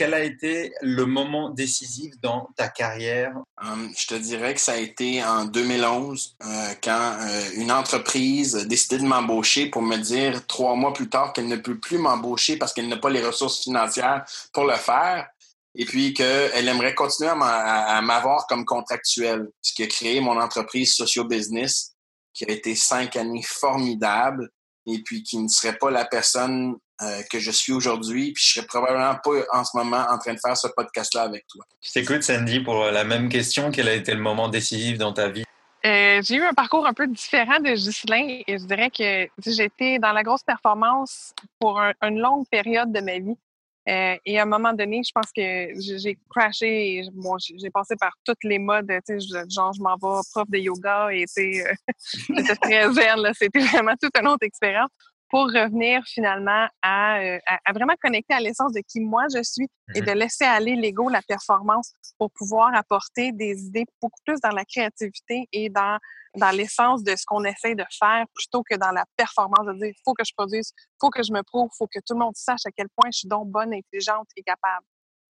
quel 0.00 0.14
a 0.14 0.24
été 0.24 0.72
le 0.80 1.04
moment 1.04 1.50
décisif 1.50 2.14
dans 2.22 2.48
ta 2.56 2.68
carrière? 2.68 3.34
Hum, 3.62 3.92
je 3.94 4.06
te 4.06 4.14
dirais 4.14 4.54
que 4.54 4.60
ça 4.60 4.72
a 4.72 4.76
été 4.78 5.22
en 5.22 5.44
2011, 5.44 6.36
euh, 6.42 6.46
quand 6.82 7.18
euh, 7.20 7.50
une 7.56 7.70
entreprise 7.70 8.56
a 8.56 8.64
décidé 8.64 8.96
de 8.96 9.04
m'embaucher 9.04 9.66
pour 9.66 9.82
me 9.82 9.98
dire 9.98 10.46
trois 10.46 10.74
mois 10.74 10.94
plus 10.94 11.10
tard 11.10 11.34
qu'elle 11.34 11.48
ne 11.48 11.56
peut 11.56 11.78
plus 11.78 11.98
m'embaucher 11.98 12.56
parce 12.56 12.72
qu'elle 12.72 12.88
n'a 12.88 12.96
pas 12.96 13.10
les 13.10 13.22
ressources 13.22 13.62
financières 13.62 14.24
pour 14.54 14.64
le 14.64 14.76
faire. 14.76 15.26
Et 15.74 15.84
puis 15.84 16.14
qu'elle 16.14 16.66
aimerait 16.66 16.94
continuer 16.94 17.30
à 17.30 18.00
m'avoir 18.00 18.46
comme 18.46 18.64
contractuel, 18.64 19.50
ce 19.60 19.74
qui 19.74 19.82
a 19.82 19.86
créé 19.86 20.22
mon 20.22 20.40
entreprise 20.40 20.94
Socio 20.94 21.24
Business, 21.24 21.89
qui 22.32 22.44
a 22.44 22.50
été 22.50 22.74
cinq 22.74 23.16
années 23.16 23.44
formidables 23.44 24.50
et 24.86 25.02
puis 25.02 25.22
qui 25.22 25.38
ne 25.38 25.48
serait 25.48 25.76
pas 25.76 25.90
la 25.90 26.04
personne 26.04 26.76
euh, 27.02 27.22
que 27.30 27.38
je 27.38 27.50
suis 27.50 27.72
aujourd'hui, 27.72 28.32
puis 28.32 28.44
je 28.46 28.52
serais 28.54 28.66
probablement 28.66 29.14
pas 29.22 29.30
en 29.52 29.64
ce 29.64 29.76
moment 29.76 30.04
en 30.10 30.18
train 30.18 30.34
de 30.34 30.40
faire 30.44 30.56
ce 30.56 30.68
podcast-là 30.68 31.22
avec 31.22 31.46
toi. 31.46 31.64
Je 31.80 31.92
t'écoute, 31.92 32.22
Sandy, 32.22 32.60
pour 32.60 32.84
la 32.84 33.04
même 33.04 33.28
question. 33.28 33.70
Quel 33.70 33.88
a 33.88 33.94
été 33.94 34.12
le 34.14 34.20
moment 34.20 34.48
décisif 34.48 34.98
dans 34.98 35.12
ta 35.12 35.28
vie? 35.28 35.44
Euh, 35.86 36.20
j'ai 36.22 36.34
eu 36.34 36.42
un 36.42 36.52
parcours 36.52 36.86
un 36.86 36.92
peu 36.92 37.06
différent 37.06 37.58
de 37.58 37.70
Ghislain 37.70 38.42
et 38.46 38.58
je 38.58 38.64
dirais 38.66 38.90
que 38.90 39.28
j'étais 39.46 39.98
dans 39.98 40.12
la 40.12 40.22
grosse 40.22 40.42
performance 40.42 41.32
pour 41.58 41.80
une 42.02 42.18
longue 42.18 42.46
période 42.50 42.92
de 42.92 43.00
ma 43.00 43.18
vie. 43.18 43.36
Euh, 43.88 44.16
et 44.26 44.38
à 44.38 44.42
un 44.42 44.46
moment 44.46 44.72
donné, 44.72 45.00
je 45.04 45.10
pense 45.14 45.32
que 45.34 45.98
j'ai 45.98 46.18
crashé. 46.30 47.02
Bon, 47.12 47.36
j'ai 47.38 47.70
passé 47.70 47.94
par 47.98 48.12
toutes 48.24 48.44
les 48.44 48.58
modes. 48.58 48.90
Genre, 49.48 49.72
je 49.72 49.82
m'en 49.82 49.94
vais 49.94 50.20
prof 50.32 50.48
de 50.48 50.58
yoga 50.58 51.08
et 51.12 51.24
euh, 51.24 51.72
c'était 51.98 52.56
très 52.56 52.92
zen. 52.92 53.32
C'était 53.34 53.60
vraiment 53.60 53.94
toute 54.00 54.16
une 54.18 54.28
autre 54.28 54.44
expérience 54.44 54.90
pour 55.30 55.44
revenir 55.44 56.02
finalement 56.06 56.66
à, 56.82 57.20
euh, 57.20 57.38
à, 57.64 57.72
vraiment 57.72 57.94
connecter 58.02 58.34
à 58.34 58.40
l'essence 58.40 58.72
de 58.72 58.80
qui 58.80 59.00
moi 59.00 59.26
je 59.32 59.42
suis 59.44 59.68
et 59.94 60.00
de 60.00 60.10
laisser 60.10 60.44
aller 60.44 60.74
l'ego, 60.74 61.08
la 61.08 61.22
performance 61.22 61.94
pour 62.18 62.32
pouvoir 62.32 62.74
apporter 62.74 63.30
des 63.30 63.66
idées 63.66 63.84
beaucoup 64.02 64.20
plus 64.26 64.40
dans 64.40 64.50
la 64.50 64.64
créativité 64.64 65.48
et 65.52 65.70
dans, 65.70 65.98
dans 66.36 66.50
l'essence 66.50 67.02
de 67.02 67.16
ce 67.16 67.24
qu'on 67.26 67.44
essaie 67.44 67.74
de 67.74 67.84
faire 67.98 68.24
plutôt 68.34 68.62
que 68.62 68.76
dans 68.76 68.92
la 68.92 69.04
performance 69.16 69.66
de 69.66 69.72
dire 69.74 69.94
faut 70.04 70.14
que 70.14 70.24
je 70.24 70.32
produise, 70.36 70.72
faut 71.00 71.10
que 71.10 71.22
je 71.22 71.32
me 71.32 71.42
prouve, 71.42 71.70
faut 71.76 71.86
que 71.86 71.98
tout 71.98 72.14
le 72.14 72.20
monde 72.20 72.36
sache 72.36 72.66
à 72.66 72.70
quel 72.70 72.88
point 72.96 73.10
je 73.12 73.18
suis 73.18 73.28
donc 73.28 73.48
bonne, 73.48 73.74
intelligente 73.74 74.28
et 74.36 74.42
capable. 74.42 74.86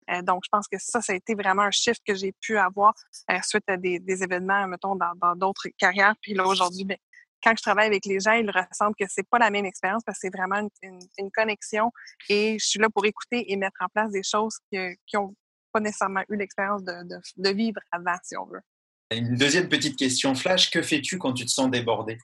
Euh, 0.10 0.22
donc, 0.22 0.44
je 0.46 0.50
pense 0.50 0.68
que 0.68 0.78
ça, 0.80 1.02
ça 1.02 1.14
a 1.14 1.16
été 1.18 1.36
vraiment 1.36 1.64
un 1.64 1.72
shift 1.72 2.02
que 2.08 2.16
j'ai 2.16 2.34
pu 2.40 2.58
avoir 2.58 2.94
euh, 3.30 3.38
suite 3.44 3.66
à 3.68 3.76
des, 3.76 4.00
des 4.00 4.24
événements, 4.24 4.66
mettons, 4.68 4.96
dans 4.96 5.36
d'autres 5.36 5.68
carrières. 5.78 6.16
Puis 6.22 6.34
là, 6.34 6.46
aujourd'hui, 6.46 6.86
ben, 6.86 6.98
quand 7.44 7.54
je 7.56 7.62
travaille 7.62 7.88
avec 7.88 8.06
les 8.06 8.20
gens, 8.20 8.34
ils 8.34 8.50
ressentent 8.50 8.96
que 9.00 9.06
c'est 9.08 9.28
pas 9.28 9.40
la 9.40 9.50
même 9.50 9.66
expérience 9.66 10.04
parce 10.06 10.18
que 10.18 10.22
c'est 10.22 10.36
vraiment 10.36 10.68
une, 10.82 11.32
connexion 11.32 11.92
et 12.30 12.58
je 12.60 12.66
suis 12.66 12.80
là 12.80 12.90
pour 12.90 13.06
écouter 13.06 13.52
et 13.52 13.56
mettre 13.58 13.78
en 13.82 13.88
place 13.88 14.12
des 14.12 14.24
choses 14.24 14.58
qui 14.72 14.98
n'ont 15.14 15.36
pas 15.72 15.80
nécessairement 15.80 16.24
eu 16.30 16.36
l'expérience 16.36 16.84
de, 16.84 17.50
vivre 17.50 17.80
avant, 17.92 18.16
si 18.24 18.36
on 18.38 18.46
veut. 18.46 18.62
Une 19.12 19.36
deuxième 19.36 19.70
petite 19.70 19.98
question 19.98 20.36
flash, 20.36 20.70
que 20.70 20.82
fais-tu 20.82 21.18
quand 21.18 21.34
tu 21.34 21.46
te 21.46 21.52
sens 21.52 21.70
débordé? 21.72 22.18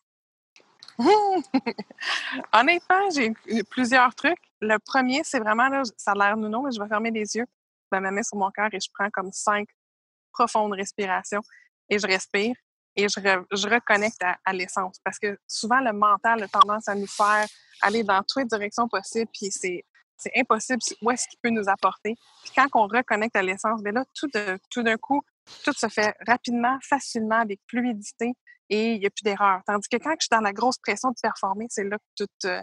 Honnêtement, 2.53 3.09
j'ai 3.13 3.33
plusieurs 3.69 4.13
trucs. 4.15 4.39
Le 4.61 4.77
premier, 4.79 5.21
c'est 5.23 5.39
vraiment, 5.39 5.69
là, 5.69 5.83
ça 5.97 6.11
a 6.11 6.15
l'air 6.15 6.37
nounou, 6.37 6.63
mais 6.63 6.71
je 6.71 6.81
vais 6.81 6.87
fermer 6.87 7.11
les 7.11 7.35
yeux, 7.35 7.45
je 7.45 7.97
mets 7.97 8.01
ma 8.01 8.11
main 8.11 8.23
sur 8.23 8.37
mon 8.37 8.51
cœur 8.51 8.69
et 8.71 8.79
je 8.79 8.89
prends 8.93 9.09
comme 9.09 9.31
cinq 9.31 9.67
profondes 10.33 10.73
respirations 10.73 11.41
et 11.89 11.99
je 11.99 12.07
respire 12.07 12.55
et 12.95 13.07
je, 13.07 13.19
je 13.19 13.67
reconnecte 13.67 14.21
à, 14.45 14.53
l'essence. 14.53 14.97
Parce 15.03 15.17
que 15.19 15.37
souvent, 15.47 15.79
le 15.79 15.93
mental 15.93 16.43
a 16.43 16.47
tendance 16.47 16.87
à 16.87 16.95
nous 16.95 17.07
faire 17.07 17.45
aller 17.81 18.03
dans 18.03 18.21
toutes 18.23 18.43
les 18.43 18.45
directions 18.45 18.87
possibles, 18.87 19.29
puis 19.33 19.51
c'est, 19.51 19.83
c'est 20.17 20.31
impossible 20.35 20.79
où 21.01 21.11
est-ce 21.11 21.27
qu'il 21.27 21.39
peut 21.41 21.49
nous 21.49 21.67
apporter. 21.67 22.15
Puis 22.43 22.51
quand 22.55 22.67
on 22.75 22.87
reconnecte 22.87 23.35
à 23.35 23.41
l'essence, 23.41 23.81
bien 23.81 23.93
là, 23.93 24.05
tout, 24.13 24.27
de, 24.27 24.59
tout 24.69 24.83
d'un 24.83 24.97
coup, 24.97 25.21
tout 25.63 25.73
se 25.73 25.87
fait 25.87 26.15
rapidement, 26.27 26.77
facilement, 26.81 27.39
avec 27.39 27.59
fluidité 27.69 28.33
et 28.69 28.93
il 28.93 28.99
n'y 28.99 29.05
a 29.05 29.09
plus 29.09 29.23
d'erreur. 29.23 29.61
Tandis 29.65 29.87
que 29.89 29.97
quand 29.97 30.15
je 30.19 30.25
suis 30.25 30.29
dans 30.31 30.41
la 30.41 30.53
grosse 30.53 30.77
pression 30.77 31.09
de 31.09 31.15
performer, 31.21 31.67
c'est 31.69 31.83
là 31.83 31.97
que 31.97 32.25
tout, 32.25 32.47
euh, 32.47 32.61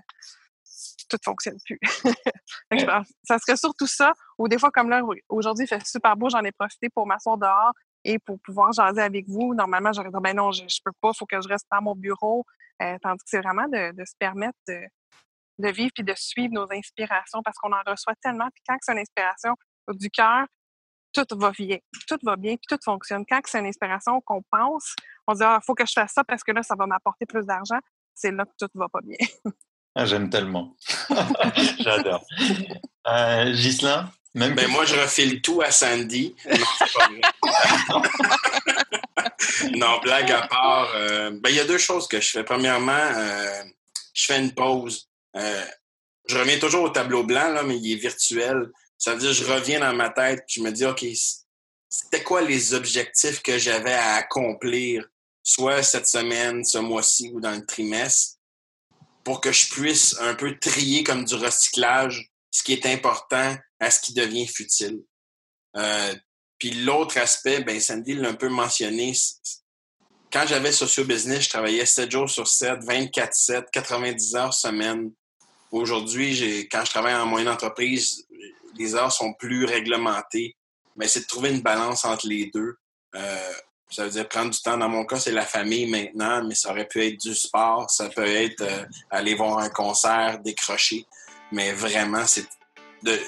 fonctionne 1.24 1.58
plus. 1.64 1.78
ça 3.24 3.38
serait 3.38 3.56
surtout 3.56 3.86
ça, 3.86 4.12
ou 4.38 4.48
des 4.48 4.58
fois, 4.58 4.70
comme 4.70 4.88
là, 4.88 5.02
aujourd'hui, 5.28 5.64
il 5.64 5.68
fait 5.68 5.84
super 5.86 6.16
beau, 6.16 6.30
j'en 6.30 6.42
ai 6.42 6.52
profité 6.52 6.88
pour 6.88 7.06
m'asseoir 7.06 7.36
dehors, 7.36 7.72
et 8.04 8.18
pour 8.18 8.38
pouvoir 8.40 8.72
jaser 8.72 9.02
avec 9.02 9.28
vous. 9.28 9.54
Normalement, 9.54 9.92
j'aurais 9.92 10.10
dit, 10.10 10.16
ben 10.22 10.36
non, 10.36 10.52
je, 10.52 10.62
je 10.68 10.80
peux 10.84 10.92
pas, 11.00 11.10
il 11.14 11.18
faut 11.18 11.26
que 11.26 11.40
je 11.40 11.48
reste 11.48 11.66
dans 11.70 11.82
mon 11.82 11.94
bureau. 11.94 12.44
Euh, 12.82 12.96
tandis 13.02 13.18
que 13.18 13.30
c'est 13.30 13.40
vraiment 13.40 13.68
de, 13.68 14.04
se 14.04 14.14
permettre 14.18 14.58
de, 14.68 15.68
vivre 15.70 15.90
puis 15.94 16.04
de 16.04 16.14
suivre 16.16 16.54
nos 16.54 16.66
inspirations 16.72 17.42
parce 17.44 17.58
qu'on 17.58 17.72
en 17.72 17.82
reçoit 17.86 18.14
tellement. 18.22 18.48
Puis 18.54 18.62
quand 18.66 18.76
c'est 18.80 18.92
une 18.92 18.98
inspiration 18.98 19.54
du 19.88 20.08
cœur, 20.10 20.46
tout 21.12 21.26
va 21.38 21.50
bien, 21.50 21.78
tout 22.06 22.18
va 22.22 22.36
bien, 22.36 22.56
puis 22.56 22.66
tout 22.68 22.78
fonctionne. 22.84 23.24
Quand 23.28 23.40
c'est 23.44 23.60
une 23.60 23.66
inspiration 23.66 24.20
qu'on 24.20 24.42
pense, 24.50 24.94
on 25.26 25.34
dit, 25.34 25.42
ah, 25.44 25.58
il 25.60 25.64
faut 25.64 25.74
que 25.74 25.86
je 25.86 25.92
fasse 25.92 26.12
ça 26.12 26.24
parce 26.24 26.42
que 26.42 26.52
là, 26.52 26.62
ça 26.62 26.74
va 26.76 26.86
m'apporter 26.86 27.26
plus 27.26 27.44
d'argent. 27.44 27.78
C'est 28.14 28.32
là 28.32 28.44
que 28.44 28.52
tout 28.58 28.70
va 28.74 28.88
pas 28.88 29.00
bien. 29.02 29.16
ah, 29.94 30.06
J'aime 30.06 30.30
tellement. 30.30 30.76
J'adore. 31.78 32.24
Euh, 33.06 33.52
Ghislain, 33.52 34.10
même 34.34 34.54
ben, 34.54 34.68
moi, 34.68 34.84
je 34.84 34.94
refile 34.94 35.42
tout 35.42 35.60
à 35.62 35.70
Sandy. 35.70 36.34
Non, 39.74 39.98
blague 40.00 40.30
à 40.30 40.46
part. 40.46 40.92
Euh, 40.94 41.30
ben, 41.32 41.50
il 41.50 41.56
y 41.56 41.60
a 41.60 41.64
deux 41.64 41.78
choses 41.78 42.06
que 42.08 42.20
je 42.20 42.30
fais. 42.30 42.44
Premièrement, 42.44 42.92
euh, 42.92 43.62
je 44.14 44.24
fais 44.24 44.38
une 44.38 44.52
pause. 44.52 45.08
Euh, 45.36 45.64
je 46.28 46.38
reviens 46.38 46.58
toujours 46.58 46.84
au 46.84 46.88
tableau 46.90 47.24
blanc, 47.24 47.48
là, 47.50 47.62
mais 47.62 47.76
il 47.76 47.92
est 47.92 47.96
virtuel. 47.96 48.70
Ça 49.00 49.14
veut 49.14 49.20
dire 49.20 49.32
je 49.32 49.44
reviens 49.44 49.80
dans 49.80 49.94
ma 49.94 50.10
tête 50.10 50.44
je 50.46 50.60
me 50.60 50.70
dis, 50.70 50.84
OK, 50.84 51.04
c'était 51.88 52.22
quoi 52.22 52.42
les 52.42 52.74
objectifs 52.74 53.42
que 53.42 53.58
j'avais 53.58 53.94
à 53.94 54.14
accomplir, 54.16 55.08
soit 55.42 55.82
cette 55.82 56.06
semaine, 56.06 56.64
ce 56.64 56.78
mois-ci 56.78 57.32
ou 57.34 57.40
dans 57.40 57.52
le 57.52 57.64
trimestre, 57.64 58.36
pour 59.24 59.40
que 59.40 59.52
je 59.52 59.70
puisse 59.70 60.16
un 60.20 60.34
peu 60.34 60.56
trier 60.58 61.02
comme 61.02 61.24
du 61.24 61.34
recyclage 61.34 62.30
ce 62.50 62.62
qui 62.62 62.74
est 62.74 62.86
important 62.86 63.56
à 63.80 63.90
ce 63.90 64.00
qui 64.00 64.12
devient 64.12 64.46
futile? 64.46 65.00
Euh, 65.76 66.14
puis 66.58 66.70
l'autre 66.72 67.16
aspect, 67.16 67.62
ben 67.62 67.80
Sandy 67.80 68.14
l'a 68.14 68.28
un 68.28 68.34
peu 68.34 68.50
mentionné. 68.50 69.14
Quand 70.30 70.46
j'avais 70.46 70.72
Socio 70.72 71.04
Business, 71.04 71.44
je 71.44 71.48
travaillais 71.48 71.86
7 71.86 72.10
jours 72.10 72.28
sur 72.28 72.46
7, 72.46 72.80
24-7, 72.80 73.64
90 73.72 74.34
heures 74.36 74.54
semaine. 74.54 75.10
Aujourd'hui, 75.72 76.68
quand 76.70 76.84
je 76.84 76.90
travaille 76.90 77.14
en 77.14 77.24
moyenne 77.24 77.48
entreprise, 77.48 78.26
les 78.80 78.94
heures 78.94 79.12
sont 79.12 79.34
plus 79.34 79.64
réglementées. 79.64 80.56
Mais 80.96 81.06
c'est 81.06 81.20
de 81.20 81.26
trouver 81.26 81.50
une 81.50 81.60
balance 81.60 82.04
entre 82.04 82.26
les 82.26 82.50
deux. 82.52 82.74
Euh, 83.14 83.52
ça 83.90 84.04
veut 84.04 84.10
dire 84.10 84.28
prendre 84.28 84.50
du 84.50 84.60
temps. 84.60 84.76
Dans 84.76 84.88
mon 84.88 85.04
cas, 85.04 85.18
c'est 85.18 85.32
la 85.32 85.44
famille 85.44 85.86
maintenant, 85.86 86.44
mais 86.44 86.54
ça 86.54 86.70
aurait 86.70 86.86
pu 86.86 87.04
être 87.04 87.20
du 87.20 87.34
sport, 87.34 87.90
ça 87.90 88.08
peut 88.08 88.26
être 88.26 88.62
euh, 88.62 88.84
aller 89.10 89.34
voir 89.34 89.58
un 89.58 89.68
concert, 89.68 90.38
décrocher. 90.40 91.06
Mais 91.52 91.72
vraiment, 91.72 92.26
c'est 92.26 92.46
de 93.02 93.18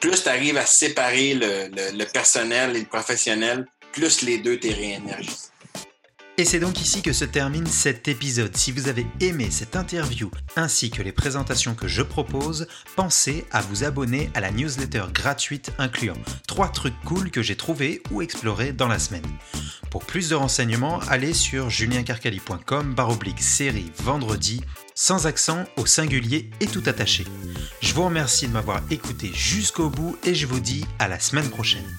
plus 0.00 0.22
tu 0.22 0.28
arrives 0.28 0.56
à 0.56 0.66
séparer 0.66 1.34
le, 1.34 2.04
personnel 2.04 2.76
et 2.76 2.80
le 2.80 2.86
professionnel, 2.86 3.66
plus 3.92 4.22
les 4.22 4.38
deux 4.38 4.58
t'es 4.58 4.72
réénergisé. 4.72 5.48
Et 6.38 6.44
c'est 6.44 6.60
donc 6.60 6.80
ici 6.80 7.02
que 7.02 7.12
se 7.12 7.24
termine 7.24 7.66
cet 7.66 8.06
épisode. 8.06 8.56
Si 8.56 8.70
vous 8.70 8.86
avez 8.88 9.08
aimé 9.18 9.48
cette 9.50 9.74
interview 9.74 10.30
ainsi 10.54 10.88
que 10.88 11.02
les 11.02 11.10
présentations 11.10 11.74
que 11.74 11.88
je 11.88 12.00
propose, 12.00 12.68
pensez 12.94 13.44
à 13.50 13.60
vous 13.60 13.82
abonner 13.82 14.30
à 14.34 14.40
la 14.40 14.52
newsletter 14.52 15.06
gratuite 15.12 15.72
incluant 15.78 16.14
trois 16.46 16.68
trucs 16.68 16.98
cool 17.04 17.32
que 17.32 17.42
j'ai 17.42 17.56
trouvés 17.56 18.04
ou 18.12 18.22
explorés 18.22 18.72
dans 18.72 18.86
la 18.86 19.00
semaine. 19.00 19.26
Pour 19.90 20.04
plus 20.04 20.28
de 20.28 20.36
renseignements, 20.36 21.00
allez 21.08 21.34
sur 21.34 21.70
juliencarcali.com 21.70 22.94
baroblique 22.94 23.42
série 23.42 23.90
vendredi 23.96 24.60
sans 24.94 25.26
accent 25.26 25.64
au 25.76 25.86
singulier 25.86 26.50
et 26.60 26.68
tout 26.68 26.84
attaché. 26.86 27.24
Je 27.82 27.92
vous 27.94 28.04
remercie 28.04 28.46
de 28.46 28.52
m'avoir 28.52 28.80
écouté 28.90 29.32
jusqu'au 29.34 29.90
bout 29.90 30.16
et 30.22 30.36
je 30.36 30.46
vous 30.46 30.60
dis 30.60 30.84
à 31.00 31.08
la 31.08 31.18
semaine 31.18 31.50
prochaine. 31.50 31.98